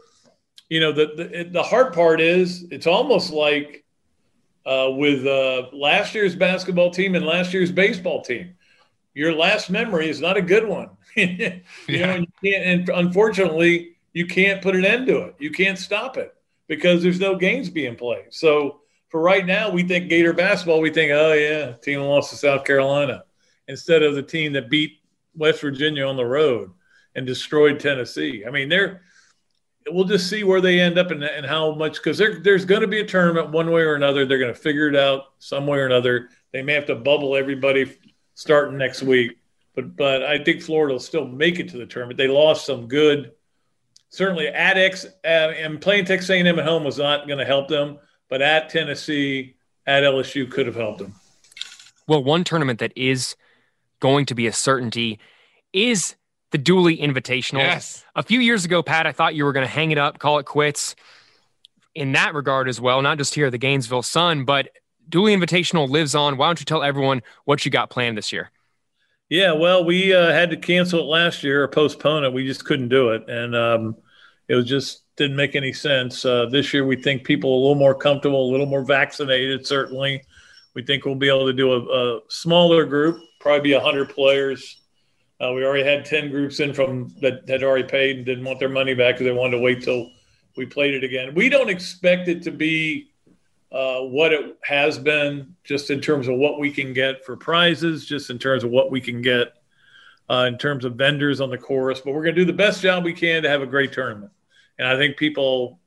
you 0.69 0.79
know, 0.79 0.91
the 0.91 1.11
the, 1.15 1.49
the 1.51 1.63
hard 1.63 1.93
part 1.93 2.21
is 2.21 2.65
it's 2.71 2.87
almost 2.87 3.31
like 3.31 3.83
uh, 4.65 4.89
with 4.91 5.25
uh, 5.25 5.67
last 5.73 6.13
year's 6.13 6.35
basketball 6.35 6.91
team 6.91 7.15
and 7.15 7.25
last 7.25 7.53
year's 7.53 7.71
baseball 7.71 8.21
team. 8.21 8.55
Your 9.13 9.33
last 9.33 9.69
memory 9.69 10.07
is 10.07 10.21
not 10.21 10.37
a 10.37 10.41
good 10.41 10.65
one. 10.65 10.91
you 11.15 11.61
yeah. 11.89 12.05
know, 12.05 12.13
and, 12.13 12.27
and 12.45 12.89
unfortunately, 12.89 13.97
you 14.13 14.25
can't 14.25 14.61
put 14.61 14.75
an 14.75 14.85
end 14.85 15.07
to 15.07 15.21
it. 15.23 15.35
You 15.39 15.51
can't 15.51 15.77
stop 15.77 16.17
it 16.17 16.33
because 16.67 17.01
there's 17.03 17.19
no 17.19 17.35
games 17.35 17.69
being 17.69 17.95
played. 17.95 18.25
So 18.31 18.81
for 19.09 19.21
right 19.21 19.45
now, 19.45 19.69
we 19.69 19.83
think 19.83 20.09
Gator 20.09 20.33
basketball. 20.33 20.81
We 20.81 20.89
think, 20.89 21.11
oh 21.11 21.33
yeah, 21.33 21.73
team 21.73 22.01
lost 22.01 22.29
to 22.31 22.37
South 22.37 22.63
Carolina 22.63 23.23
instead 23.67 24.03
of 24.03 24.15
the 24.15 24.23
team 24.23 24.53
that 24.53 24.69
beat 24.69 24.99
West 25.35 25.61
Virginia 25.61 26.05
on 26.05 26.17
the 26.17 26.25
road 26.25 26.71
and 27.15 27.25
destroyed 27.25 27.79
Tennessee. 27.79 28.43
I 28.45 28.51
mean, 28.51 28.69
they're 28.69 29.01
we'll 29.89 30.05
just 30.05 30.29
see 30.29 30.43
where 30.43 30.61
they 30.61 30.79
end 30.79 30.97
up 30.97 31.11
and, 31.11 31.23
and 31.23 31.45
how 31.45 31.73
much 31.73 31.95
because 31.95 32.17
there's 32.17 32.65
going 32.65 32.81
to 32.81 32.87
be 32.87 32.99
a 32.99 33.05
tournament 33.05 33.49
one 33.49 33.71
way 33.71 33.81
or 33.81 33.95
another. 33.95 34.25
They're 34.25 34.39
going 34.39 34.53
to 34.53 34.59
figure 34.59 34.87
it 34.87 34.95
out 34.95 35.23
some 35.39 35.65
way 35.67 35.79
or 35.79 35.85
another. 35.85 36.29
They 36.53 36.61
may 36.61 36.73
have 36.73 36.85
to 36.87 36.95
bubble 36.95 37.35
everybody 37.35 37.97
starting 38.33 38.77
next 38.77 39.03
week, 39.03 39.37
but 39.75 39.95
but 39.95 40.23
I 40.23 40.43
think 40.43 40.61
Florida 40.61 40.93
will 40.93 40.99
still 40.99 41.27
make 41.27 41.59
it 41.59 41.69
to 41.69 41.77
the 41.77 41.85
tournament. 41.85 42.17
They 42.17 42.27
lost 42.27 42.65
some 42.65 42.87
good, 42.87 43.31
certainly 44.11 44.47
at 44.47 44.77
X 44.77 45.05
uh, 45.23 45.27
and 45.27 45.81
playing 45.81 46.05
Texas 46.05 46.29
A&M 46.29 46.59
at 46.59 46.65
home 46.65 46.83
was 46.83 46.99
not 46.99 47.25
going 47.25 47.39
to 47.39 47.45
help 47.45 47.67
them, 47.67 47.97
but 48.29 48.41
at 48.41 48.69
Tennessee, 48.69 49.55
at 49.87 50.03
LSU 50.03 50.49
could 50.49 50.67
have 50.67 50.75
helped 50.75 50.99
them. 50.99 51.15
Well, 52.07 52.23
one 52.23 52.43
tournament 52.43 52.79
that 52.79 52.93
is 52.95 53.35
going 53.99 54.25
to 54.27 54.35
be 54.35 54.45
a 54.47 54.53
certainty 54.53 55.19
is 55.73 56.15
the 56.51 56.57
Dooley 56.57 56.97
Invitational. 56.97 57.59
Yes. 57.59 58.03
A 58.15 58.23
few 58.23 58.39
years 58.39 58.65
ago, 58.65 58.83
Pat, 58.83 59.07
I 59.07 59.13
thought 59.13 59.33
you 59.33 59.45
were 59.45 59.53
going 59.53 59.65
to 59.65 59.71
hang 59.71 59.91
it 59.91 59.97
up, 59.97 60.19
call 60.19 60.37
it 60.39 60.45
quits 60.45 60.95
in 61.95 62.11
that 62.11 62.33
regard 62.33 62.67
as 62.67 62.79
well, 62.79 63.01
not 63.01 63.17
just 63.17 63.33
here 63.33 63.47
at 63.47 63.51
the 63.51 63.57
Gainesville 63.57 64.03
Sun, 64.03 64.45
but 64.45 64.69
Dooley 65.07 65.35
Invitational 65.35 65.89
lives 65.89 66.15
on. 66.15 66.37
Why 66.37 66.47
don't 66.47 66.59
you 66.59 66.65
tell 66.65 66.83
everyone 66.83 67.21
what 67.45 67.65
you 67.65 67.71
got 67.71 67.89
planned 67.89 68.17
this 68.17 68.31
year? 68.31 68.51
Yeah, 69.31 69.53
well, 69.53 69.83
we 69.85 70.13
uh, 70.13 70.31
had 70.31 70.49
to 70.49 70.57
cancel 70.57 70.99
it 70.99 71.03
last 71.03 71.43
year 71.43 71.63
or 71.63 71.67
postpone 71.67 72.25
it. 72.25 72.33
We 72.33 72.45
just 72.45 72.65
couldn't 72.65 72.89
do 72.89 73.11
it. 73.11 73.27
And 73.29 73.55
um, 73.55 73.95
it 74.47 74.55
was 74.55 74.65
just 74.65 75.03
didn't 75.15 75.37
make 75.37 75.55
any 75.55 75.71
sense. 75.71 76.25
Uh, 76.25 76.47
this 76.51 76.73
year, 76.73 76.85
we 76.85 76.97
think 76.97 77.23
people 77.23 77.49
are 77.49 77.53
a 77.53 77.57
little 77.57 77.75
more 77.75 77.95
comfortable, 77.95 78.49
a 78.49 78.51
little 78.51 78.65
more 78.65 78.83
vaccinated, 78.83 79.65
certainly. 79.65 80.21
We 80.75 80.83
think 80.83 81.05
we'll 81.05 81.15
be 81.15 81.29
able 81.29 81.47
to 81.47 81.53
do 81.53 81.71
a, 81.71 81.79
a 81.79 82.19
smaller 82.27 82.85
group, 82.85 83.21
probably 83.39 83.61
be 83.61 83.73
100 83.73 84.09
players 84.09 84.81
uh, 85.41 85.51
we 85.53 85.65
already 85.65 85.83
had 85.83 86.05
10 86.05 86.29
groups 86.29 86.59
in 86.59 86.73
from 86.73 87.13
that 87.21 87.47
had 87.49 87.63
already 87.63 87.87
paid 87.87 88.17
and 88.17 88.25
didn't 88.25 88.43
want 88.43 88.59
their 88.59 88.69
money 88.69 88.93
back 88.93 89.15
because 89.15 89.25
they 89.25 89.31
wanted 89.31 89.57
to 89.57 89.63
wait 89.63 89.81
till 89.81 90.11
we 90.55 90.65
played 90.65 90.93
it 90.93 91.03
again. 91.03 91.33
We 91.33 91.49
don't 91.49 91.69
expect 91.69 92.27
it 92.27 92.43
to 92.43 92.51
be 92.51 93.10
uh, 93.71 94.01
what 94.01 94.33
it 94.33 94.57
has 94.63 94.97
been, 94.97 95.55
just 95.63 95.89
in 95.89 96.01
terms 96.01 96.27
of 96.27 96.35
what 96.35 96.59
we 96.59 96.71
can 96.71 96.93
get 96.93 97.25
for 97.25 97.37
prizes, 97.37 98.05
just 98.05 98.29
in 98.29 98.37
terms 98.37 98.63
of 98.63 98.69
what 98.69 98.91
we 98.91 98.99
can 98.99 99.21
get 99.21 99.53
uh, 100.29 100.45
in 100.47 100.57
terms 100.57 100.85
of 100.85 100.95
vendors 100.95 101.41
on 101.41 101.49
the 101.49 101.57
course. 101.57 102.01
But 102.01 102.13
we're 102.13 102.23
going 102.23 102.35
to 102.35 102.41
do 102.41 102.45
the 102.45 102.53
best 102.53 102.81
job 102.81 103.03
we 103.03 103.13
can 103.13 103.43
to 103.43 103.49
have 103.49 103.61
a 103.61 103.67
great 103.67 103.93
tournament. 103.93 104.31
And 104.77 104.87
I 104.87 104.97
think 104.97 105.17
people, 105.17 105.79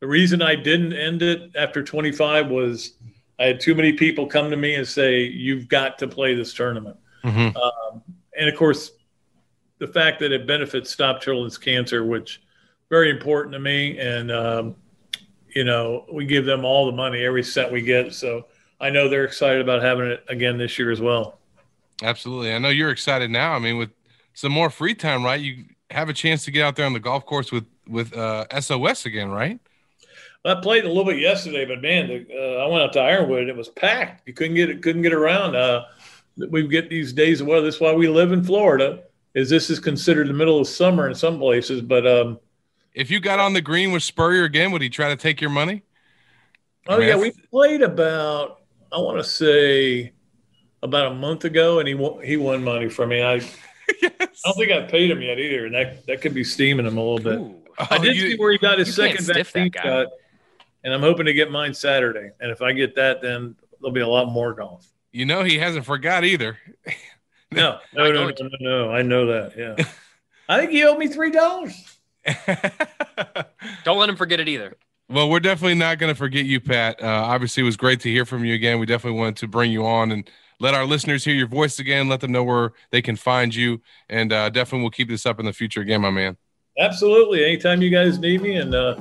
the 0.00 0.06
reason 0.06 0.42
I 0.42 0.54
didn't 0.54 0.92
end 0.92 1.22
it 1.22 1.50
after 1.56 1.82
25 1.82 2.48
was 2.48 2.94
I 3.38 3.44
had 3.44 3.60
too 3.60 3.74
many 3.74 3.94
people 3.94 4.26
come 4.26 4.50
to 4.50 4.56
me 4.56 4.74
and 4.74 4.86
say, 4.86 5.22
You've 5.22 5.68
got 5.68 5.98
to 5.98 6.08
play 6.08 6.34
this 6.34 6.52
tournament. 6.52 6.96
Mm-hmm. 7.24 7.56
Um, 7.56 8.02
and 8.38 8.48
of 8.48 8.56
course, 8.56 8.92
the 9.78 9.86
fact 9.86 10.20
that 10.20 10.30
it 10.30 10.46
benefits 10.46 10.90
Stop 10.90 11.22
Children's 11.22 11.56
Cancer, 11.56 12.04
which 12.04 12.42
very 12.90 13.10
important 13.10 13.52
to 13.54 13.58
me, 13.58 13.98
and 13.98 14.30
um, 14.30 14.76
you 15.54 15.64
know 15.64 16.06
we 16.12 16.26
give 16.26 16.44
them 16.44 16.64
all 16.64 16.86
the 16.86 16.92
money, 16.92 17.24
every 17.24 17.42
cent 17.42 17.72
we 17.72 17.82
get. 17.82 18.14
So 18.14 18.46
I 18.80 18.90
know 18.90 19.08
they're 19.08 19.24
excited 19.24 19.60
about 19.60 19.82
having 19.82 20.06
it 20.06 20.24
again 20.28 20.58
this 20.58 20.78
year 20.78 20.90
as 20.90 21.00
well. 21.00 21.38
Absolutely, 22.02 22.52
I 22.52 22.58
know 22.58 22.68
you're 22.68 22.90
excited 22.90 23.30
now. 23.30 23.52
I 23.52 23.58
mean, 23.58 23.76
with 23.76 23.90
some 24.34 24.52
more 24.52 24.70
free 24.70 24.94
time, 24.94 25.24
right? 25.24 25.40
You 25.40 25.64
have 25.90 26.08
a 26.08 26.12
chance 26.12 26.44
to 26.44 26.50
get 26.50 26.64
out 26.64 26.76
there 26.76 26.86
on 26.86 26.92
the 26.92 27.00
golf 27.00 27.26
course 27.26 27.52
with 27.52 27.66
with 27.86 28.16
uh, 28.16 28.46
SOS 28.60 29.06
again, 29.06 29.30
right? 29.30 29.60
I 30.44 30.54
played 30.54 30.84
a 30.84 30.88
little 30.88 31.04
bit 31.04 31.18
yesterday, 31.18 31.66
but 31.66 31.82
man, 31.82 32.08
the, 32.08 32.26
uh, 32.34 32.64
I 32.64 32.66
went 32.66 32.82
out 32.82 32.92
to 32.94 33.00
Ironwood. 33.00 33.48
It 33.48 33.56
was 33.56 33.68
packed. 33.68 34.26
You 34.26 34.32
couldn't 34.32 34.54
get 34.54 34.70
it. 34.70 34.82
Couldn't 34.82 35.02
get 35.02 35.12
around. 35.12 35.54
Uh, 35.54 35.84
we 36.48 36.66
get 36.66 36.88
these 36.88 37.12
days 37.12 37.40
of 37.40 37.46
weather. 37.46 37.64
That's 37.64 37.80
why 37.80 37.92
we 37.92 38.08
live 38.08 38.32
in 38.32 38.42
Florida 38.42 39.02
is 39.34 39.50
this 39.50 39.70
is 39.70 39.78
considered 39.78 40.28
the 40.28 40.32
middle 40.32 40.58
of 40.58 40.66
summer 40.66 41.08
in 41.08 41.14
some 41.14 41.38
places. 41.38 41.82
But 41.82 42.06
um, 42.06 42.40
if 42.94 43.10
you 43.10 43.20
got 43.20 43.38
on 43.38 43.52
the 43.52 43.60
green 43.60 43.92
with 43.92 44.02
Spurrier 44.02 44.44
again, 44.44 44.72
would 44.72 44.82
he 44.82 44.90
try 44.90 45.08
to 45.08 45.16
take 45.16 45.40
your 45.40 45.50
money? 45.50 45.82
Oh 46.88 46.98
yeah, 47.00 47.16
we 47.16 47.32
played 47.50 47.82
about 47.82 48.62
I 48.92 48.98
want 48.98 49.18
to 49.18 49.24
say 49.24 50.12
about 50.82 51.12
a 51.12 51.14
month 51.14 51.44
ago, 51.44 51.78
and 51.78 51.86
he 51.86 51.94
won, 51.94 52.24
he 52.24 52.36
won 52.36 52.64
money 52.64 52.88
from 52.88 53.10
me. 53.10 53.22
I 53.22 53.34
yes. 54.02 54.12
I 54.12 54.26
don't 54.44 54.56
think 54.56 54.72
I 54.72 54.82
paid 54.82 55.10
him 55.10 55.22
yet 55.22 55.38
either, 55.38 55.66
and 55.66 55.74
that 55.74 56.06
that 56.06 56.20
could 56.20 56.34
be 56.34 56.44
steaming 56.44 56.86
him 56.86 56.96
a 56.96 57.02
little 57.02 57.18
bit. 57.18 57.38
Ooh. 57.38 57.56
I 57.78 57.96
oh, 57.96 58.02
did 58.02 58.10
oh, 58.10 58.12
you, 58.12 58.30
see 58.32 58.36
where 58.36 58.52
he 58.52 58.58
got 58.58 58.78
his 58.78 58.94
second 58.94 59.24
vaccine 59.24 59.70
cut, 59.70 60.08
and 60.84 60.92
I'm 60.92 61.00
hoping 61.00 61.26
to 61.26 61.32
get 61.32 61.50
mine 61.50 61.72
Saturday. 61.72 62.30
And 62.40 62.50
if 62.50 62.62
I 62.62 62.72
get 62.72 62.94
that, 62.96 63.22
then 63.22 63.56
there'll 63.80 63.92
be 63.92 64.00
a 64.00 64.08
lot 64.08 64.30
more 64.30 64.52
golf. 64.52 64.86
You 65.12 65.26
know, 65.26 65.42
he 65.42 65.58
hasn't 65.58 65.84
forgot 65.84 66.24
either. 66.24 66.58
No, 67.50 67.78
no, 67.94 68.12
no, 68.12 68.28
no, 68.28 68.34
no, 68.40 68.48
no. 68.60 68.90
I 68.90 69.02
know 69.02 69.26
that. 69.26 69.56
Yeah. 69.56 69.84
I 70.48 70.58
think 70.58 70.72
he 70.72 70.84
owed 70.84 70.98
me 70.98 71.08
three 71.08 71.30
dollars. 71.30 71.98
Don't 73.84 73.98
let 73.98 74.08
him 74.08 74.16
forget 74.16 74.40
it 74.40 74.48
either. 74.48 74.76
Well, 75.08 75.28
we're 75.28 75.40
definitely 75.40 75.74
not 75.74 75.98
going 75.98 76.12
to 76.12 76.18
forget 76.18 76.44
you, 76.44 76.60
Pat. 76.60 77.02
Uh, 77.02 77.06
obviously, 77.06 77.62
it 77.62 77.66
was 77.66 77.76
great 77.76 78.00
to 78.00 78.08
hear 78.08 78.24
from 78.24 78.44
you 78.44 78.54
again. 78.54 78.78
We 78.78 78.86
definitely 78.86 79.18
wanted 79.18 79.38
to 79.38 79.48
bring 79.48 79.72
you 79.72 79.84
on 79.84 80.12
and 80.12 80.30
let 80.60 80.74
our 80.74 80.84
listeners 80.84 81.24
hear 81.24 81.34
your 81.34 81.48
voice 81.48 81.80
again. 81.80 82.08
Let 82.08 82.20
them 82.20 82.30
know 82.30 82.44
where 82.44 82.72
they 82.90 83.02
can 83.02 83.16
find 83.16 83.52
you, 83.52 83.80
and 84.08 84.32
uh, 84.32 84.50
definitely 84.50 84.82
we'll 84.82 84.90
keep 84.90 85.08
this 85.08 85.26
up 85.26 85.40
in 85.40 85.46
the 85.46 85.52
future 85.52 85.80
again, 85.80 86.02
my 86.02 86.10
man. 86.10 86.36
Absolutely. 86.78 87.44
Anytime 87.44 87.82
you 87.82 87.90
guys 87.90 88.18
need 88.18 88.40
me, 88.42 88.56
and 88.56 88.74
uh, 88.74 88.94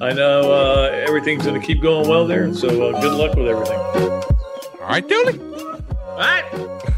I 0.00 0.12
know 0.12 0.52
uh, 0.52 0.90
everything's 1.06 1.44
going 1.44 1.60
to 1.60 1.64
keep 1.64 1.80
going 1.80 2.08
well 2.08 2.26
there. 2.26 2.52
So 2.52 2.68
uh, 2.88 3.00
good 3.00 3.12
luck 3.12 3.36
with 3.36 3.46
everything. 3.46 3.78
All 3.78 4.88
right, 4.88 5.06
Dooley. 5.06 5.34
What? 5.38 6.93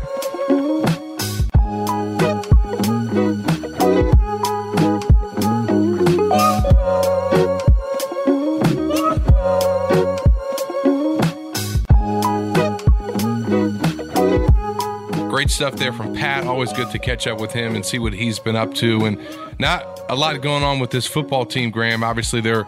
Great 15.36 15.50
stuff 15.50 15.76
there 15.76 15.92
from 15.92 16.14
Pat. 16.14 16.46
Always 16.46 16.72
good 16.72 16.90
to 16.92 16.98
catch 16.98 17.26
up 17.26 17.42
with 17.42 17.52
him 17.52 17.74
and 17.76 17.84
see 17.84 17.98
what 17.98 18.14
he's 18.14 18.38
been 18.38 18.56
up 18.56 18.72
to. 18.76 19.04
And 19.04 19.20
not 19.58 20.00
a 20.08 20.14
lot 20.16 20.40
going 20.40 20.62
on 20.62 20.78
with 20.78 20.88
this 20.88 21.06
football 21.06 21.44
team, 21.44 21.70
Graham. 21.70 22.02
Obviously, 22.02 22.40
they're 22.40 22.66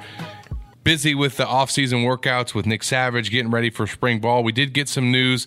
busy 0.85 1.14
with 1.14 1.38
the 1.38 1.46
offseason 1.46 2.04
workouts 2.04 2.52
with 2.52 2.66
Nick 2.66 2.83
Savage 2.83 3.31
getting 3.31 3.50
ready 3.50 3.70
for 3.70 3.87
spring 3.87 4.18
ball. 4.18 4.44
We 4.44 4.52
did 4.52 4.74
get 4.74 4.87
some 4.87 5.11
news 5.11 5.46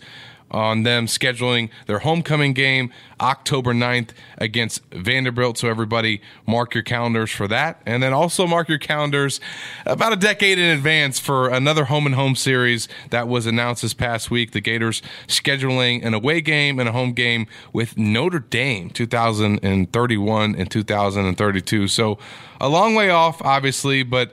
on 0.52 0.82
them 0.82 1.06
scheduling 1.06 1.70
their 1.86 2.00
homecoming 2.00 2.52
game 2.52 2.92
October 3.20 3.72
9th 3.72 4.10
against 4.38 4.84
Vanderbilt. 4.92 5.58
So, 5.58 5.68
everybody, 5.68 6.20
mark 6.46 6.74
your 6.74 6.82
calendars 6.82 7.30
for 7.30 7.48
that. 7.48 7.80
And 7.86 8.02
then 8.02 8.12
also 8.12 8.46
mark 8.46 8.68
your 8.68 8.78
calendars 8.78 9.40
about 9.86 10.12
a 10.12 10.16
decade 10.16 10.58
in 10.58 10.66
advance 10.66 11.18
for 11.18 11.48
another 11.48 11.84
home 11.84 12.06
and 12.06 12.14
home 12.14 12.36
series 12.36 12.88
that 13.10 13.28
was 13.28 13.46
announced 13.46 13.82
this 13.82 13.94
past 13.94 14.30
week. 14.30 14.52
The 14.52 14.60
Gators 14.60 15.02
scheduling 15.26 16.04
an 16.04 16.14
away 16.14 16.40
game 16.40 16.78
and 16.78 16.88
a 16.88 16.92
home 16.92 17.12
game 17.12 17.46
with 17.72 17.96
Notre 17.96 18.40
Dame 18.40 18.90
2031 18.90 20.54
and 20.54 20.70
2032. 20.70 21.88
So, 21.88 22.18
a 22.60 22.68
long 22.68 22.94
way 22.94 23.10
off, 23.10 23.40
obviously, 23.42 24.02
but 24.02 24.32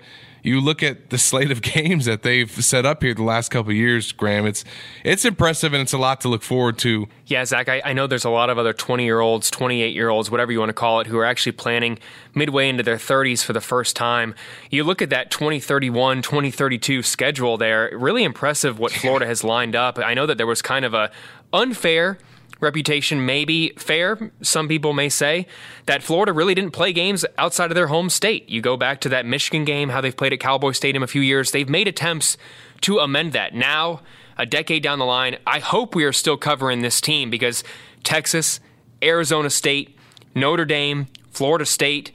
you 0.49 0.59
look 0.59 0.81
at 0.81 1.11
the 1.11 1.17
slate 1.17 1.51
of 1.51 1.61
games 1.75 2.05
that 2.05 2.23
they've 2.23 2.49
set 2.49 2.85
up 2.85 3.03
here 3.03 3.13
the 3.13 3.23
last 3.23 3.49
couple 3.49 3.71
years, 3.71 4.11
Graham. 4.11 4.45
It's 4.45 4.65
it's 5.03 5.23
impressive 5.23 5.73
and 5.73 5.81
it's 5.81 5.93
a 5.93 5.97
lot 5.97 6.21
to 6.21 6.27
look 6.27 6.41
forward 6.41 6.77
to. 6.79 7.07
Yeah, 7.27 7.45
Zach, 7.45 7.69
I, 7.69 7.81
I 7.85 7.93
know 7.93 8.07
there's 8.07 8.25
a 8.25 8.29
lot 8.29 8.49
of 8.49 8.57
other 8.57 8.73
20 8.73 9.03
year 9.03 9.19
olds, 9.19 9.51
28 9.51 9.93
year 9.93 10.09
olds, 10.09 10.31
whatever 10.31 10.51
you 10.51 10.59
want 10.59 10.69
to 10.69 10.73
call 10.73 10.99
it, 10.99 11.07
who 11.07 11.17
are 11.17 11.25
actually 11.25 11.51
planning 11.53 11.99
midway 12.33 12.67
into 12.67 12.83
their 12.83 12.97
30s 12.97 13.43
for 13.43 13.53
the 13.53 13.61
first 13.61 13.95
time. 13.95 14.35
You 14.69 14.83
look 14.83 15.01
at 15.01 15.11
that 15.11 15.31
2031, 15.31 16.21
2032 16.21 17.03
schedule 17.03 17.57
there, 17.57 17.91
really 17.93 18.23
impressive 18.23 18.79
what 18.79 18.91
Florida 18.99 19.25
has 19.25 19.43
lined 19.43 19.75
up. 19.75 19.99
I 19.99 20.13
know 20.13 20.25
that 20.25 20.37
there 20.37 20.47
was 20.47 20.61
kind 20.61 20.83
of 20.83 20.93
a 20.93 21.11
unfair 21.53 22.17
reputation 22.59 23.25
may 23.25 23.45
be 23.45 23.71
fair, 23.77 24.31
some 24.41 24.67
people 24.67 24.93
may 24.93 25.09
say, 25.09 25.47
that 25.85 26.03
Florida 26.03 26.33
really 26.33 26.53
didn't 26.55 26.71
play 26.71 26.91
games 26.93 27.25
outside 27.37 27.71
of 27.71 27.75
their 27.75 27.87
home 27.87 28.09
state. 28.09 28.47
You 28.49 28.61
go 28.61 28.77
back 28.77 28.99
to 29.01 29.09
that 29.09 29.25
Michigan 29.25 29.65
game, 29.65 29.89
how 29.89 30.01
they've 30.01 30.15
played 30.15 30.33
at 30.33 30.39
Cowboy 30.39 30.71
Stadium 30.71 31.03
a 31.03 31.07
few 31.07 31.21
years, 31.21 31.51
they've 31.51 31.69
made 31.69 31.87
attempts 31.87 32.37
to 32.81 32.99
amend 32.99 33.33
that. 33.33 33.53
Now, 33.53 34.01
a 34.37 34.45
decade 34.45 34.83
down 34.83 34.99
the 34.99 35.05
line, 35.05 35.37
I 35.45 35.59
hope 35.59 35.95
we 35.95 36.03
are 36.05 36.13
still 36.13 36.37
covering 36.37 36.81
this 36.81 37.01
team 37.01 37.29
because 37.29 37.63
Texas, 38.03 38.59
Arizona 39.03 39.49
State, 39.49 39.97
Notre 40.35 40.65
Dame, 40.65 41.07
Florida 41.31 41.65
State, 41.65 42.11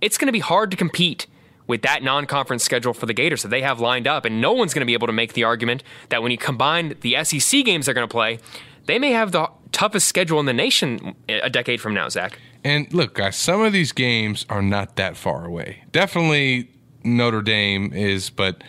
it's 0.00 0.18
going 0.18 0.26
to 0.26 0.32
be 0.32 0.40
hard 0.40 0.70
to 0.70 0.76
compete 0.76 1.26
with 1.66 1.82
that 1.82 2.02
non 2.02 2.26
conference 2.26 2.62
schedule 2.62 2.94
for 2.94 3.06
the 3.06 3.14
Gators 3.14 3.42
that 3.42 3.48
they 3.48 3.62
have 3.62 3.80
lined 3.80 4.06
up. 4.06 4.24
And 4.24 4.40
no 4.40 4.52
one's 4.52 4.74
going 4.74 4.82
to 4.82 4.86
be 4.86 4.92
able 4.92 5.06
to 5.06 5.12
make 5.12 5.32
the 5.32 5.44
argument 5.44 5.82
that 6.10 6.22
when 6.22 6.30
you 6.30 6.38
combine 6.38 6.94
the 7.00 7.22
SEC 7.24 7.64
games 7.64 7.86
they're 7.86 7.94
going 7.94 8.06
to 8.06 8.12
play, 8.12 8.38
they 8.86 8.98
may 8.98 9.12
have 9.12 9.32
the 9.32 9.48
toughest 9.72 10.08
schedule 10.08 10.40
in 10.40 10.46
the 10.46 10.52
nation 10.52 11.14
a 11.28 11.50
decade 11.50 11.80
from 11.80 11.94
now, 11.94 12.08
Zach. 12.08 12.38
And 12.62 12.92
look, 12.94 13.14
guys, 13.14 13.36
some 13.36 13.60
of 13.60 13.72
these 13.72 13.92
games 13.92 14.46
are 14.48 14.62
not 14.62 14.96
that 14.96 15.16
far 15.16 15.44
away. 15.44 15.84
Definitely 15.92 16.70
Notre 17.02 17.42
Dame 17.42 17.92
is, 17.92 18.30
but 18.30 18.62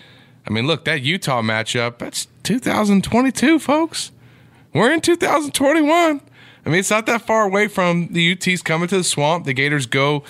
I 0.48 0.52
mean, 0.52 0.68
look, 0.68 0.86
that 0.86 1.02
Utah 1.02 1.42
matchup, 1.42 2.00
that's 2.00 2.28
2022, 2.44 3.60
folks. 3.60 4.12
We're 4.74 4.92
in 4.92 5.02
2021. 5.02 6.22
I 6.66 6.70
mean, 6.70 6.80
it's 6.80 6.90
not 6.90 7.06
that 7.06 7.22
far 7.22 7.46
away 7.46 7.68
from 7.68 8.10
the 8.12 8.22
Utes 8.22 8.62
coming 8.62 8.88
to 8.90 8.98
the 8.98 9.04
swamp. 9.04 9.46
The 9.46 9.54
Gators 9.54 9.86
go 9.86 10.24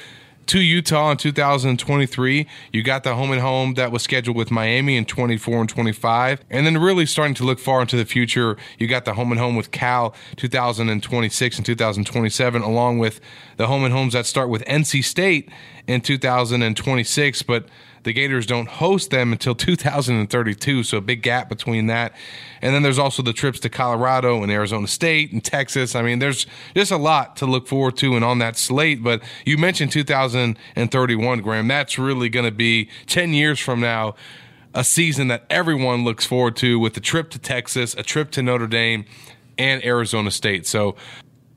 to 0.48 0.60
Utah 0.60 1.12
in 1.12 1.18
2023. 1.18 2.48
You 2.72 2.84
got 2.84 3.04
the 3.04 3.16
home 3.16 3.32
and 3.32 3.42
home 3.42 3.74
that 3.76 3.92
was 3.92 4.04
scheduled 4.04 4.38
with 4.38 4.52
Miami 4.52 4.98
in 4.98 5.06
24 5.06 5.62
and 5.62 5.70
25. 5.70 6.42
And 6.50 6.66
then 6.66 6.78
really 6.78 7.06
starting 7.06 7.36
to 7.36 7.44
look 7.44 7.60
far 7.60 7.82
into 7.82 7.98
the 7.98 8.06
future, 8.06 8.58
you 8.78 8.88
got 8.88 9.06
the 9.06 9.14
home 9.14 9.32
and 9.32 9.40
home 9.40 9.56
with 9.56 9.72
Cal 9.72 10.14
2026 10.36 11.58
and 11.58 11.66
2027, 11.66 12.62
along 12.62 13.00
with 13.00 13.20
the 13.58 13.68
home 13.68 13.84
and 13.84 13.94
homes 13.94 14.14
that 14.14 14.26
start 14.26 14.50
with 14.50 14.64
NC 14.66 15.04
State 15.04 15.50
in 15.88 16.02
2026. 16.02 17.42
But 17.44 17.66
the 18.06 18.14
Gators 18.14 18.46
don't 18.46 18.70
host 18.70 19.10
them 19.10 19.34
until 19.34 19.54
2032, 19.54 20.84
so 20.84 20.98
a 20.98 21.02
big 21.02 21.22
gap 21.22 21.50
between 21.50 21.88
that. 21.88 22.14
And 22.62 22.74
then 22.74 22.84
there's 22.84 23.00
also 23.00 23.22
the 23.22 23.34
trips 23.34 23.60
to 23.62 23.70
Colorado 23.70 24.42
and 24.42 24.52
Arizona 24.52 24.88
State 24.88 25.34
and 25.34 25.44
Texas. 25.44 25.96
I 25.96 26.02
mean, 26.02 26.20
there's 26.20 26.46
just 26.76 26.92
a 26.92 26.98
lot 26.98 27.36
to 27.38 27.46
look 27.46 27.68
forward 27.68 27.98
to 27.98 28.16
and 28.16 28.24
on 28.24 28.40
that 28.40 28.58
slate. 28.58 29.04
But 29.04 29.22
you 29.46 29.58
mentioned 29.58 29.92
2031, 29.92 31.42
Graham. 31.42 31.68
That's 31.68 32.00
really 32.00 32.30
going 32.30 32.46
to 32.46 32.52
be 32.52 32.90
10 33.08 33.34
years 33.34 33.60
from 33.60 33.82
now, 33.82 34.16
a 34.74 34.84
season 34.84 35.28
that 35.28 35.46
everyone 35.50 36.04
looks 36.04 36.26
forward 36.26 36.56
to 36.58 36.80
with 36.80 36.96
a 36.96 37.02
trip 37.02 37.32
to 37.32 37.40
Texas, 37.40 37.96
a 37.96 38.04
trip 38.04 38.32
to 38.32 38.44
Notre 38.44 38.68
Dame, 38.68 39.06
and 39.58 39.84
Arizona 39.84 40.32
State. 40.32 40.68
So 40.68 40.96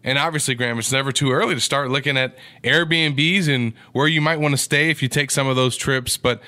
and 0.08 0.16
obviously, 0.16 0.54
Graham, 0.54 0.78
it's 0.78 0.90
never 0.90 1.12
too 1.12 1.32
early 1.32 1.54
to 1.54 1.60
start 1.60 1.90
looking 1.90 2.16
at 2.16 2.34
Airbnbs 2.64 3.46
and 3.46 3.74
where 3.92 4.08
you 4.08 4.22
might 4.22 4.40
want 4.40 4.52
to 4.52 4.56
stay 4.56 4.88
if 4.88 5.02
you 5.02 5.08
take 5.08 5.30
some 5.30 5.46
of 5.46 5.54
those 5.54 5.76
trips. 5.76 6.16
But 6.16 6.40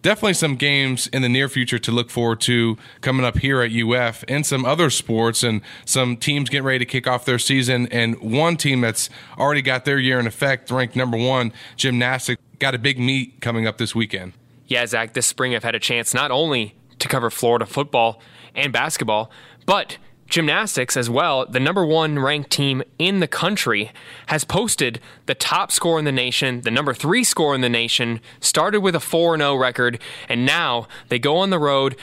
definitely 0.00 0.34
some 0.34 0.54
games 0.54 1.08
in 1.08 1.20
the 1.20 1.28
near 1.28 1.48
future 1.48 1.80
to 1.80 1.90
look 1.90 2.08
forward 2.08 2.40
to 2.42 2.78
coming 3.00 3.26
up 3.26 3.38
here 3.38 3.62
at 3.62 3.72
UF 3.72 4.22
and 4.28 4.46
some 4.46 4.64
other 4.64 4.90
sports 4.90 5.42
and 5.42 5.60
some 5.84 6.16
teams 6.16 6.48
getting 6.48 6.64
ready 6.64 6.78
to 6.78 6.84
kick 6.84 7.08
off 7.08 7.24
their 7.24 7.40
season. 7.40 7.88
And 7.88 8.16
one 8.20 8.56
team 8.56 8.80
that's 8.80 9.10
already 9.36 9.62
got 9.62 9.84
their 9.84 9.98
year 9.98 10.20
in 10.20 10.28
effect, 10.28 10.70
ranked 10.70 10.94
number 10.94 11.18
one, 11.18 11.52
gymnastics, 11.76 12.40
got 12.60 12.76
a 12.76 12.78
big 12.78 13.00
meet 13.00 13.40
coming 13.40 13.66
up 13.66 13.78
this 13.78 13.92
weekend. 13.92 14.34
Yeah, 14.68 14.86
Zach, 14.86 15.14
this 15.14 15.26
spring 15.26 15.56
I've 15.56 15.64
had 15.64 15.74
a 15.74 15.80
chance 15.80 16.14
not 16.14 16.30
only 16.30 16.76
to 17.00 17.08
cover 17.08 17.28
Florida 17.28 17.66
football 17.66 18.22
and 18.54 18.72
basketball, 18.72 19.32
but 19.66 19.98
gymnastics 20.30 20.96
as 20.96 21.10
well, 21.10 21.44
the 21.46 21.60
number 21.60 21.84
one 21.84 22.18
ranked 22.18 22.50
team 22.50 22.82
in 22.98 23.20
the 23.20 23.26
country, 23.26 23.92
has 24.26 24.44
posted 24.44 25.00
the 25.26 25.34
top 25.34 25.70
score 25.70 25.98
in 25.98 26.04
the 26.04 26.12
nation, 26.12 26.62
the 26.62 26.70
number 26.70 26.94
three 26.94 27.24
score 27.24 27.54
in 27.54 27.60
the 27.60 27.68
nation, 27.68 28.20
started 28.40 28.80
with 28.80 28.94
a 28.94 29.00
4 29.00 29.36
0 29.36 29.56
record, 29.56 30.00
and 30.28 30.46
now 30.46 30.88
they 31.08 31.18
go 31.18 31.36
on 31.36 31.50
the 31.50 31.58
road 31.58 31.96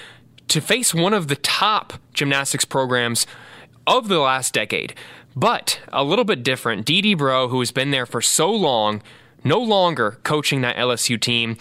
to 0.50 0.62
face 0.62 0.94
one 0.94 1.14
of 1.14 1.28
the 1.28 1.36
top 1.36 1.94
gymnastics 2.14 2.66
programs 2.66 3.26
of 3.86 4.08
the 4.08 4.20
last 4.20 4.54
decade. 4.54 4.94
But 5.36 5.82
a 5.90 6.04
little 6.04 6.26
bit 6.26 6.44
different. 6.44 6.86
D-D 6.86 7.14
Breaux, 7.14 7.48
who 7.48 7.60
has 7.60 7.72
been 7.72 7.92
there 7.92 8.06
for 8.06 8.22
so 8.22 8.52
long, 8.52 9.02
no 9.44 9.60
longer 9.60 10.18
coaching 10.24 10.62
that 10.62 10.76
LSU 10.76 11.20
team. 11.20 11.58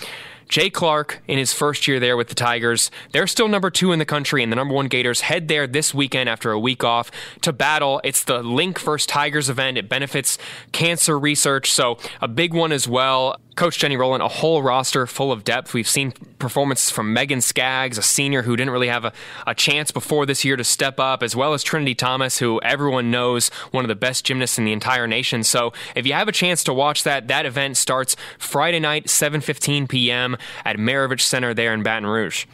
Jay 0.49 0.71
Clark 0.71 1.23
in 1.27 1.39
his 1.39 1.53
first 1.53 1.89
year 1.89 1.99
there 1.99 2.17
with 2.17 2.29
the 2.29 2.35
Tigers. 2.35 2.91
They're 3.13 3.27
still 3.27 3.49
number 3.49 3.71
two 3.71 3.93
in 3.93 3.99
the 3.99 4.05
country, 4.05 4.43
and 4.43 4.53
the 4.53 4.57
number 4.57 4.75
one 4.75 4.89
Gators 4.89 5.23
head 5.23 5.49
there 5.49 5.67
this 5.67 5.93
weekend 5.93 6.29
after 6.29 6.53
a 6.53 6.59
week 6.59 6.85
off 6.85 7.11
to 7.43 7.53
battle. 7.53 8.01
It's 8.05 8.25
the 8.25 8.43
Link 8.43 8.79
First 8.79 9.09
Tigers 9.09 9.49
event. 9.49 9.79
It 9.79 9.89
benefits 9.89 10.39
cancer 10.73 11.19
research, 11.19 11.71
so 11.71 11.99
a 12.21 12.29
big 12.29 12.55
one 12.55 12.73
as 12.73 12.87
well. 12.87 13.41
Coach 13.57 13.79
Jenny 13.79 13.97
Rowland, 13.97 14.23
a 14.23 14.29
whole 14.29 14.63
roster 14.63 15.07
full 15.07 15.33
of 15.33 15.43
depth. 15.43 15.73
We've 15.73 15.89
seen 15.89 16.13
performances 16.39 16.91
from 16.91 17.15
Megan 17.15 17.41
Skaggs, 17.41 17.97
a 17.97 18.03
senior 18.03 18.43
who 18.43 18.55
didn't 18.55 18.71
really 18.71 18.89
have 18.89 19.07
a, 19.07 19.13
a 19.47 19.55
chance 19.55 19.91
before 19.91 20.27
this 20.27 20.45
year 20.45 20.57
to 20.57 20.65
step 20.65 21.01
up, 21.01 21.23
as 21.23 21.35
well 21.35 21.55
as 21.55 21.63
Trinity 21.63 21.95
Thomas, 21.95 22.39
who 22.39 22.61
everyone 22.61 23.11
knows 23.11 23.49
one 23.71 23.83
of 23.83 23.89
the 23.89 23.95
best 23.95 24.27
gymnasts 24.27 24.59
in 24.59 24.67
the 24.67 24.73
entire 24.73 25.07
nation. 25.07 25.43
So 25.43 25.73
if 25.95 26.07
you 26.07 26.13
have 26.13 26.29
a 26.29 26.33
chance 26.33 26.63
to 26.65 26.75
watch 26.75 27.03
that, 27.05 27.29
that 27.29 27.47
event 27.47 27.79
starts 27.79 28.15
Friday 28.39 28.79
night, 28.79 29.07
7:15 29.07 29.89
p.m. 29.89 30.37
at 30.67 30.77
Maravich 30.77 31.23
Center 31.23 31.55
there 31.55 31.73
in 31.73 31.83
Baton 31.83 32.07
Rouge. 32.07 32.45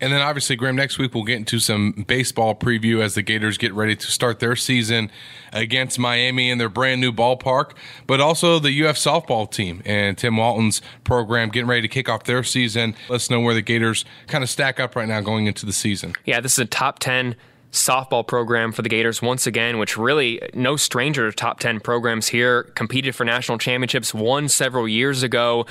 And 0.00 0.12
then 0.12 0.20
obviously, 0.20 0.56
Graham, 0.56 0.76
next 0.76 0.98
week 0.98 1.14
we'll 1.14 1.24
get 1.24 1.36
into 1.36 1.58
some 1.58 2.04
baseball 2.06 2.54
preview 2.54 3.00
as 3.00 3.14
the 3.14 3.22
Gators 3.22 3.56
get 3.56 3.72
ready 3.72 3.96
to 3.96 4.06
start 4.06 4.40
their 4.40 4.54
season 4.54 5.10
against 5.52 5.98
Miami 5.98 6.50
in 6.50 6.58
their 6.58 6.68
brand 6.68 7.00
new 7.00 7.12
ballpark, 7.12 7.72
but 8.06 8.20
also 8.20 8.58
the 8.58 8.84
UF 8.84 8.96
softball 8.96 9.50
team 9.50 9.82
and 9.86 10.18
Tim 10.18 10.36
Walton's 10.36 10.82
program 11.04 11.48
getting 11.48 11.68
ready 11.68 11.82
to 11.82 11.88
kick 11.88 12.08
off 12.08 12.24
their 12.24 12.42
season. 12.42 12.94
Let's 13.08 13.30
know 13.30 13.40
where 13.40 13.54
the 13.54 13.62
Gators 13.62 14.04
kind 14.26 14.44
of 14.44 14.50
stack 14.50 14.78
up 14.78 14.96
right 14.96 15.08
now 15.08 15.20
going 15.20 15.46
into 15.46 15.64
the 15.64 15.72
season. 15.72 16.12
Yeah, 16.24 16.40
this 16.40 16.52
is 16.52 16.58
a 16.58 16.66
top 16.66 16.98
10 16.98 17.34
softball 17.72 18.26
program 18.26 18.72
for 18.72 18.82
the 18.82 18.88
Gators 18.88 19.22
once 19.22 19.46
again, 19.46 19.78
which 19.78 19.96
really 19.96 20.40
no 20.54 20.76
stranger 20.76 21.30
to 21.30 21.34
top 21.34 21.60
10 21.60 21.80
programs 21.80 22.28
here. 22.28 22.64
Competed 22.74 23.14
for 23.14 23.24
national 23.24 23.58
championships, 23.58 24.12
won 24.12 24.48
several 24.48 24.88
years 24.88 25.22
ago. 25.22 25.66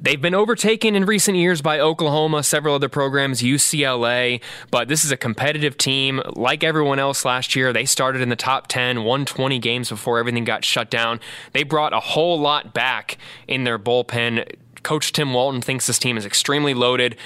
They've 0.00 0.20
been 0.20 0.34
overtaken 0.34 0.94
in 0.94 1.06
recent 1.06 1.36
years 1.36 1.60
by 1.60 1.80
Oklahoma, 1.80 2.44
several 2.44 2.76
other 2.76 2.88
programs, 2.88 3.42
UCLA, 3.42 4.40
but 4.70 4.86
this 4.86 5.04
is 5.04 5.10
a 5.10 5.16
competitive 5.16 5.76
team. 5.76 6.22
Like 6.36 6.62
everyone 6.62 7.00
else 7.00 7.24
last 7.24 7.56
year, 7.56 7.72
they 7.72 7.84
started 7.84 8.22
in 8.22 8.28
the 8.28 8.36
top 8.36 8.68
10, 8.68 9.02
won 9.02 9.24
20 9.24 9.58
games 9.58 9.88
before 9.88 10.20
everything 10.20 10.44
got 10.44 10.64
shut 10.64 10.88
down. 10.88 11.18
They 11.52 11.64
brought 11.64 11.92
a 11.92 11.98
whole 11.98 12.38
lot 12.38 12.72
back 12.72 13.18
in 13.48 13.64
their 13.64 13.76
bullpen. 13.76 14.48
Coach 14.84 15.12
Tim 15.12 15.32
Walton 15.34 15.60
thinks 15.60 15.88
this 15.88 15.98
team 15.98 16.16
is 16.16 16.24
extremely 16.24 16.74
loaded. 16.74 17.16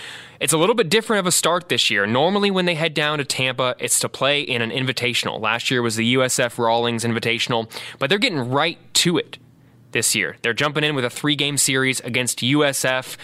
It's 0.40 0.54
a 0.54 0.58
little 0.58 0.74
bit 0.74 0.88
different 0.88 1.20
of 1.20 1.26
a 1.26 1.32
start 1.32 1.68
this 1.68 1.90
year. 1.90 2.06
Normally, 2.06 2.50
when 2.50 2.64
they 2.64 2.74
head 2.74 2.94
down 2.94 3.18
to 3.18 3.24
Tampa, 3.24 3.76
it's 3.78 4.00
to 4.00 4.08
play 4.08 4.40
in 4.40 4.62
an 4.62 4.70
invitational. 4.70 5.38
Last 5.40 5.70
year 5.70 5.82
was 5.82 5.96
the 5.96 6.14
USF 6.14 6.58
Rawlings 6.58 7.04
Invitational, 7.04 7.70
but 7.98 8.08
they're 8.08 8.18
getting 8.18 8.50
right 8.50 8.78
to 8.94 9.18
it 9.18 9.37
this 9.92 10.14
year. 10.14 10.37
They're 10.42 10.52
jumping 10.52 10.85
in 10.85 10.94
with 10.94 11.05
a 11.05 11.11
three 11.11 11.37
game 11.37 11.57
series 11.57 12.00
against 12.00 12.40
USF 12.40 13.16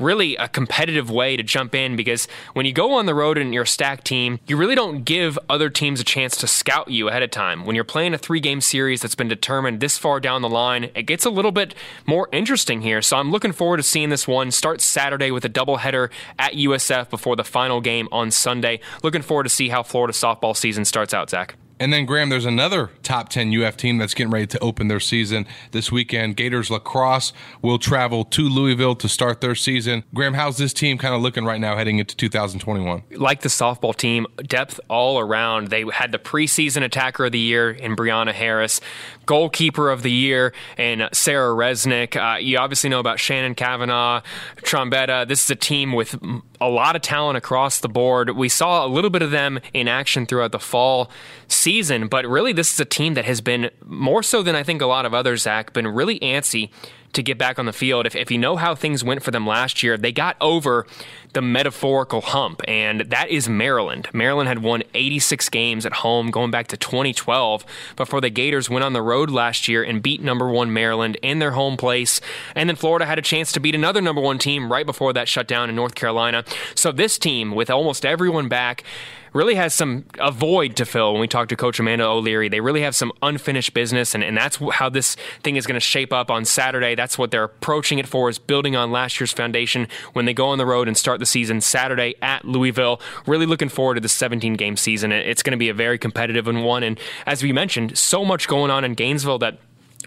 really 0.00 0.34
a 0.36 0.48
competitive 0.48 1.10
way 1.10 1.36
to 1.36 1.42
jump 1.42 1.74
in 1.74 1.94
because 1.94 2.26
when 2.54 2.66
you 2.66 2.72
go 2.72 2.94
on 2.94 3.06
the 3.06 3.14
road 3.14 3.38
and 3.38 3.52
you're 3.52 3.64
a 3.64 3.66
stacked 3.66 4.06
team, 4.06 4.40
you 4.46 4.56
really 4.56 4.74
don't 4.74 5.04
give 5.04 5.38
other 5.48 5.68
teams 5.70 6.00
a 6.00 6.04
chance 6.04 6.36
to 6.38 6.46
scout 6.46 6.90
you 6.90 7.08
ahead 7.08 7.22
of 7.22 7.30
time. 7.30 7.64
When 7.64 7.74
you're 7.76 7.84
playing 7.84 8.14
a 8.14 8.18
three 8.18 8.40
game 8.40 8.60
series 8.60 9.02
that's 9.02 9.14
been 9.14 9.28
determined 9.28 9.80
this 9.80 9.98
far 9.98 10.18
down 10.18 10.42
the 10.42 10.48
line, 10.48 10.90
it 10.94 11.02
gets 11.02 11.24
a 11.24 11.30
little 11.30 11.52
bit 11.52 11.74
more 12.06 12.28
interesting 12.32 12.80
here. 12.80 13.02
So 13.02 13.16
I'm 13.18 13.30
looking 13.30 13.52
forward 13.52 13.76
to 13.76 13.82
seeing 13.82 14.08
this 14.08 14.26
one 14.26 14.50
start 14.50 14.80
Saturday 14.80 15.30
with 15.30 15.44
a 15.44 15.50
doubleheader 15.50 16.10
at 16.38 16.54
USF 16.54 17.10
before 17.10 17.36
the 17.36 17.44
final 17.44 17.80
game 17.80 18.08
on 18.10 18.30
Sunday. 18.30 18.80
Looking 19.02 19.22
forward 19.22 19.44
to 19.44 19.50
see 19.50 19.68
how 19.68 19.82
Florida 19.82 20.12
softball 20.12 20.56
season 20.56 20.84
starts 20.84 21.12
out, 21.12 21.30
Zach. 21.30 21.59
And 21.80 21.94
then, 21.94 22.04
Graham, 22.04 22.28
there's 22.28 22.44
another 22.44 22.90
top 23.02 23.30
10 23.30 23.58
UF 23.58 23.74
team 23.74 23.96
that's 23.96 24.12
getting 24.12 24.30
ready 24.30 24.46
to 24.48 24.58
open 24.58 24.88
their 24.88 25.00
season 25.00 25.46
this 25.70 25.90
weekend. 25.90 26.36
Gators 26.36 26.70
lacrosse 26.70 27.32
will 27.62 27.78
travel 27.78 28.22
to 28.26 28.42
Louisville 28.42 28.94
to 28.96 29.08
start 29.08 29.40
their 29.40 29.54
season. 29.54 30.04
Graham, 30.12 30.34
how's 30.34 30.58
this 30.58 30.74
team 30.74 30.98
kind 30.98 31.14
of 31.14 31.22
looking 31.22 31.46
right 31.46 31.58
now 31.58 31.78
heading 31.78 31.98
into 31.98 32.14
2021? 32.14 33.02
Like 33.12 33.40
the 33.40 33.48
softball 33.48 33.96
team, 33.96 34.26
depth 34.46 34.78
all 34.90 35.18
around. 35.18 35.68
They 35.68 35.86
had 35.90 36.12
the 36.12 36.18
preseason 36.18 36.82
attacker 36.82 37.24
of 37.24 37.32
the 37.32 37.38
year 37.38 37.70
in 37.70 37.96
Brianna 37.96 38.34
Harris, 38.34 38.82
goalkeeper 39.24 39.88
of 39.88 40.02
the 40.02 40.12
year 40.12 40.52
in 40.76 41.08
Sarah 41.14 41.54
Resnick. 41.54 42.14
Uh, 42.14 42.36
you 42.36 42.58
obviously 42.58 42.90
know 42.90 43.00
about 43.00 43.18
Shannon 43.18 43.54
Kavanagh, 43.54 44.20
Trombetta. 44.56 45.26
This 45.26 45.44
is 45.44 45.50
a 45.50 45.56
team 45.56 45.94
with 45.94 46.14
a 46.60 46.68
lot 46.68 46.94
of 46.94 47.00
talent 47.00 47.38
across 47.38 47.80
the 47.80 47.88
board. 47.88 48.30
We 48.30 48.50
saw 48.50 48.84
a 48.84 48.88
little 48.88 49.08
bit 49.08 49.22
of 49.22 49.30
them 49.30 49.60
in 49.72 49.88
action 49.88 50.26
throughout 50.26 50.52
the 50.52 50.58
fall 50.58 51.10
season, 51.48 51.69
but 52.08 52.26
really 52.26 52.52
this 52.52 52.72
is 52.72 52.80
a 52.80 52.84
team 52.84 53.14
that 53.14 53.24
has 53.24 53.40
been 53.40 53.70
more 53.84 54.22
so 54.22 54.42
than 54.42 54.54
I 54.54 54.62
think 54.62 54.82
a 54.82 54.86
lot 54.86 55.06
of 55.06 55.14
others, 55.14 55.42
Zach, 55.42 55.72
been 55.72 55.88
really 55.88 56.18
antsy 56.20 56.70
to 57.12 57.22
get 57.22 57.38
back 57.38 57.58
on 57.58 57.66
the 57.66 57.72
field. 57.72 58.06
If, 58.06 58.14
if 58.14 58.30
you 58.30 58.38
know 58.38 58.56
how 58.56 58.74
things 58.74 59.02
went 59.02 59.22
for 59.22 59.30
them 59.30 59.46
last 59.46 59.82
year, 59.82 59.96
they 59.96 60.12
got 60.12 60.36
over 60.40 60.86
the 61.32 61.42
metaphorical 61.42 62.20
hump, 62.20 62.60
and 62.66 63.02
that 63.02 63.28
is 63.28 63.48
Maryland. 63.48 64.08
Maryland 64.12 64.48
had 64.48 64.62
won 64.62 64.82
86 64.94 65.48
games 65.48 65.86
at 65.86 65.92
home 65.92 66.30
going 66.30 66.50
back 66.50 66.66
to 66.68 66.76
2012 66.76 67.64
before 67.96 68.20
the 68.20 68.30
Gators 68.30 68.68
went 68.68 68.84
on 68.84 68.92
the 68.92 69.02
road 69.02 69.30
last 69.30 69.68
year 69.68 69.82
and 69.82 70.02
beat 70.02 70.22
number 70.22 70.48
one 70.48 70.72
Maryland 70.72 71.16
in 71.22 71.38
their 71.38 71.52
home 71.52 71.76
place. 71.76 72.20
And 72.54 72.68
then 72.68 72.76
Florida 72.76 73.06
had 73.06 73.18
a 73.18 73.22
chance 73.22 73.52
to 73.52 73.60
beat 73.60 73.74
another 73.74 74.00
number 74.00 74.20
one 74.20 74.38
team 74.38 74.72
right 74.72 74.86
before 74.86 75.12
that 75.12 75.28
shutdown 75.28 75.68
in 75.68 75.76
North 75.76 75.94
Carolina. 75.94 76.44
So 76.74 76.90
this 76.90 77.18
team, 77.18 77.54
with 77.54 77.70
almost 77.70 78.04
everyone 78.04 78.48
back, 78.48 78.84
really 79.32 79.54
has 79.54 79.74
some 79.74 80.04
a 80.18 80.30
void 80.30 80.76
to 80.76 80.84
fill 80.84 81.12
when 81.12 81.20
we 81.20 81.28
talk 81.28 81.48
to 81.48 81.56
Coach 81.56 81.78
Amanda 81.78 82.04
O'Leary. 82.04 82.48
They 82.48 82.60
really 82.60 82.82
have 82.82 82.94
some 82.94 83.12
unfinished 83.22 83.74
business, 83.74 84.14
and, 84.14 84.24
and 84.24 84.36
that's 84.36 84.56
how 84.72 84.88
this 84.88 85.16
thing 85.42 85.56
is 85.56 85.66
going 85.66 85.78
to 85.78 85.80
shape 85.80 86.12
up 86.12 86.30
on 86.30 86.44
Saturday. 86.44 86.94
That's 87.00 87.16
what 87.16 87.30
they're 87.30 87.44
approaching 87.44 87.98
it 87.98 88.06
for, 88.06 88.28
is 88.28 88.38
building 88.38 88.76
on 88.76 88.92
last 88.92 89.18
year's 89.18 89.32
foundation 89.32 89.88
when 90.12 90.26
they 90.26 90.34
go 90.34 90.48
on 90.48 90.58
the 90.58 90.66
road 90.66 90.86
and 90.86 90.94
start 90.98 91.18
the 91.18 91.24
season 91.24 91.62
Saturday 91.62 92.14
at 92.20 92.44
Louisville. 92.44 93.00
Really 93.26 93.46
looking 93.46 93.70
forward 93.70 93.94
to 93.94 94.02
the 94.02 94.08
17 94.10 94.52
game 94.52 94.76
season. 94.76 95.10
It's 95.10 95.42
going 95.42 95.52
to 95.52 95.56
be 95.56 95.70
a 95.70 95.74
very 95.74 95.96
competitive 95.96 96.46
one, 96.46 96.82
and 96.82 97.00
as 97.24 97.42
we 97.42 97.54
mentioned, 97.54 97.96
so 97.96 98.22
much 98.22 98.48
going 98.48 98.70
on 98.70 98.84
in 98.84 98.92
Gainesville 98.92 99.38
that 99.38 99.60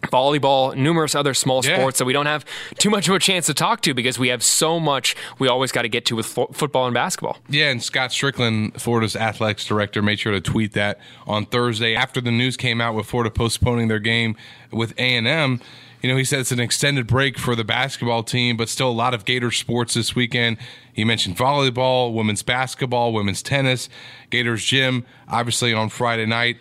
volleyball, 0.03 0.75
numerous 0.75 1.15
other 1.15 1.33
small 1.33 1.65
yeah. 1.65 1.77
sports 1.77 1.97
that 1.97 2.05
we 2.05 2.13
don't 2.13 2.27
have 2.27 2.45
too 2.77 2.91
much 2.91 3.07
of 3.07 3.15
a 3.15 3.19
chance 3.19 3.47
to 3.47 3.55
talk 3.55 3.81
to 3.81 3.95
because 3.95 4.19
we 4.19 4.27
have 4.27 4.43
so 4.43 4.79
much 4.79 5.15
we 5.39 5.47
always 5.47 5.71
got 5.71 5.83
to 5.83 5.89
get 5.89 6.05
to 6.05 6.15
with 6.15 6.27
fo- 6.27 6.47
football 6.47 6.85
and 6.85 6.93
basketball. 6.93 7.37
Yeah, 7.49 7.71
and 7.71 7.81
Scott 7.81 8.11
Stricklin, 8.11 8.79
Florida's 8.79 9.15
athletics 9.15 9.65
director, 9.65 10.03
made 10.03 10.19
sure 10.19 10.33
to 10.33 10.41
tweet 10.41 10.73
that 10.73 10.99
on 11.25 11.47
Thursday 11.47 11.95
after 11.95 12.21
the 12.21 12.31
news 12.31 12.55
came 12.55 12.81
out 12.81 12.93
with 12.93 13.07
Florida 13.07 13.31
postponing 13.31 13.87
their 13.87 13.99
game 13.99 14.35
with 14.71 14.93
A&M. 14.97 15.59
You 16.03 16.09
know, 16.09 16.17
he 16.17 16.25
said 16.25 16.41
it's 16.41 16.51
an 16.51 16.59
extended 16.59 17.07
break 17.07 17.39
for 17.39 17.55
the 17.55 17.63
basketball 17.63 18.23
team, 18.23 18.57
but 18.57 18.67
still 18.67 18.89
a 18.89 18.91
lot 18.91 19.13
of 19.13 19.23
Gator 19.23 19.51
sports 19.51 19.93
this 19.93 20.13
weekend. 20.13 20.57
He 20.91 21.05
mentioned 21.05 21.37
volleyball, 21.37 22.13
women's 22.13 22.43
basketball, 22.43 23.13
women's 23.13 23.41
tennis, 23.41 23.87
Gators 24.29 24.65
gym, 24.65 25.05
obviously 25.29 25.73
on 25.73 25.87
Friday 25.87 26.25
night. 26.25 26.57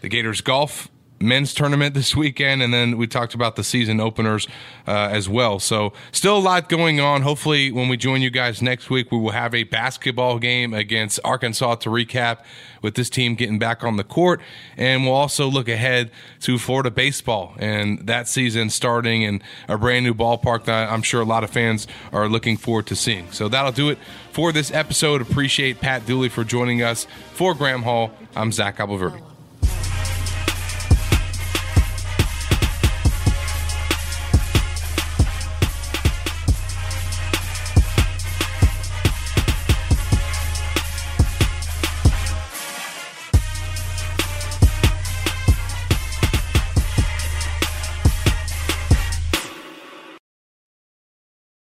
The 0.00 0.08
Gators 0.08 0.40
golf 0.42 0.88
men's 1.20 1.52
tournament 1.52 1.94
this 1.94 2.14
weekend, 2.14 2.62
and 2.62 2.72
then 2.72 2.96
we 2.96 3.06
talked 3.06 3.34
about 3.34 3.56
the 3.56 3.64
season 3.64 4.00
openers 4.00 4.46
uh, 4.86 5.08
as 5.10 5.28
well. 5.28 5.58
So, 5.58 5.92
still 6.12 6.36
a 6.36 6.40
lot 6.40 6.68
going 6.68 7.00
on. 7.00 7.22
Hopefully, 7.22 7.70
when 7.70 7.88
we 7.88 7.96
join 7.96 8.22
you 8.22 8.30
guys 8.30 8.62
next 8.62 8.90
week, 8.90 9.10
we 9.10 9.18
will 9.18 9.32
have 9.32 9.54
a 9.54 9.64
basketball 9.64 10.38
game 10.38 10.72
against 10.74 11.20
Arkansas 11.24 11.76
to 11.76 11.90
recap 11.90 12.42
with 12.82 12.94
this 12.94 13.10
team 13.10 13.34
getting 13.34 13.58
back 13.58 13.82
on 13.82 13.96
the 13.96 14.04
court. 14.04 14.40
And 14.76 15.04
we'll 15.04 15.14
also 15.14 15.48
look 15.48 15.68
ahead 15.68 16.10
to 16.40 16.58
Florida 16.58 16.90
baseball 16.90 17.54
and 17.58 18.06
that 18.06 18.28
season 18.28 18.70
starting 18.70 19.22
in 19.22 19.42
a 19.66 19.76
brand 19.76 20.04
new 20.04 20.14
ballpark 20.14 20.64
that 20.64 20.90
I'm 20.90 21.02
sure 21.02 21.20
a 21.20 21.24
lot 21.24 21.44
of 21.44 21.50
fans 21.50 21.86
are 22.12 22.28
looking 22.28 22.56
forward 22.56 22.86
to 22.88 22.96
seeing. 22.96 23.30
So, 23.32 23.48
that'll 23.48 23.72
do 23.72 23.90
it 23.90 23.98
for 24.32 24.52
this 24.52 24.70
episode. 24.70 25.20
Appreciate 25.20 25.80
Pat 25.80 26.06
Dooley 26.06 26.28
for 26.28 26.44
joining 26.44 26.82
us. 26.82 27.06
For 27.32 27.54
Graham 27.54 27.82
Hall, 27.82 28.10
I'm 28.34 28.52
Zach 28.52 28.78
Abolverdi. 28.78 29.37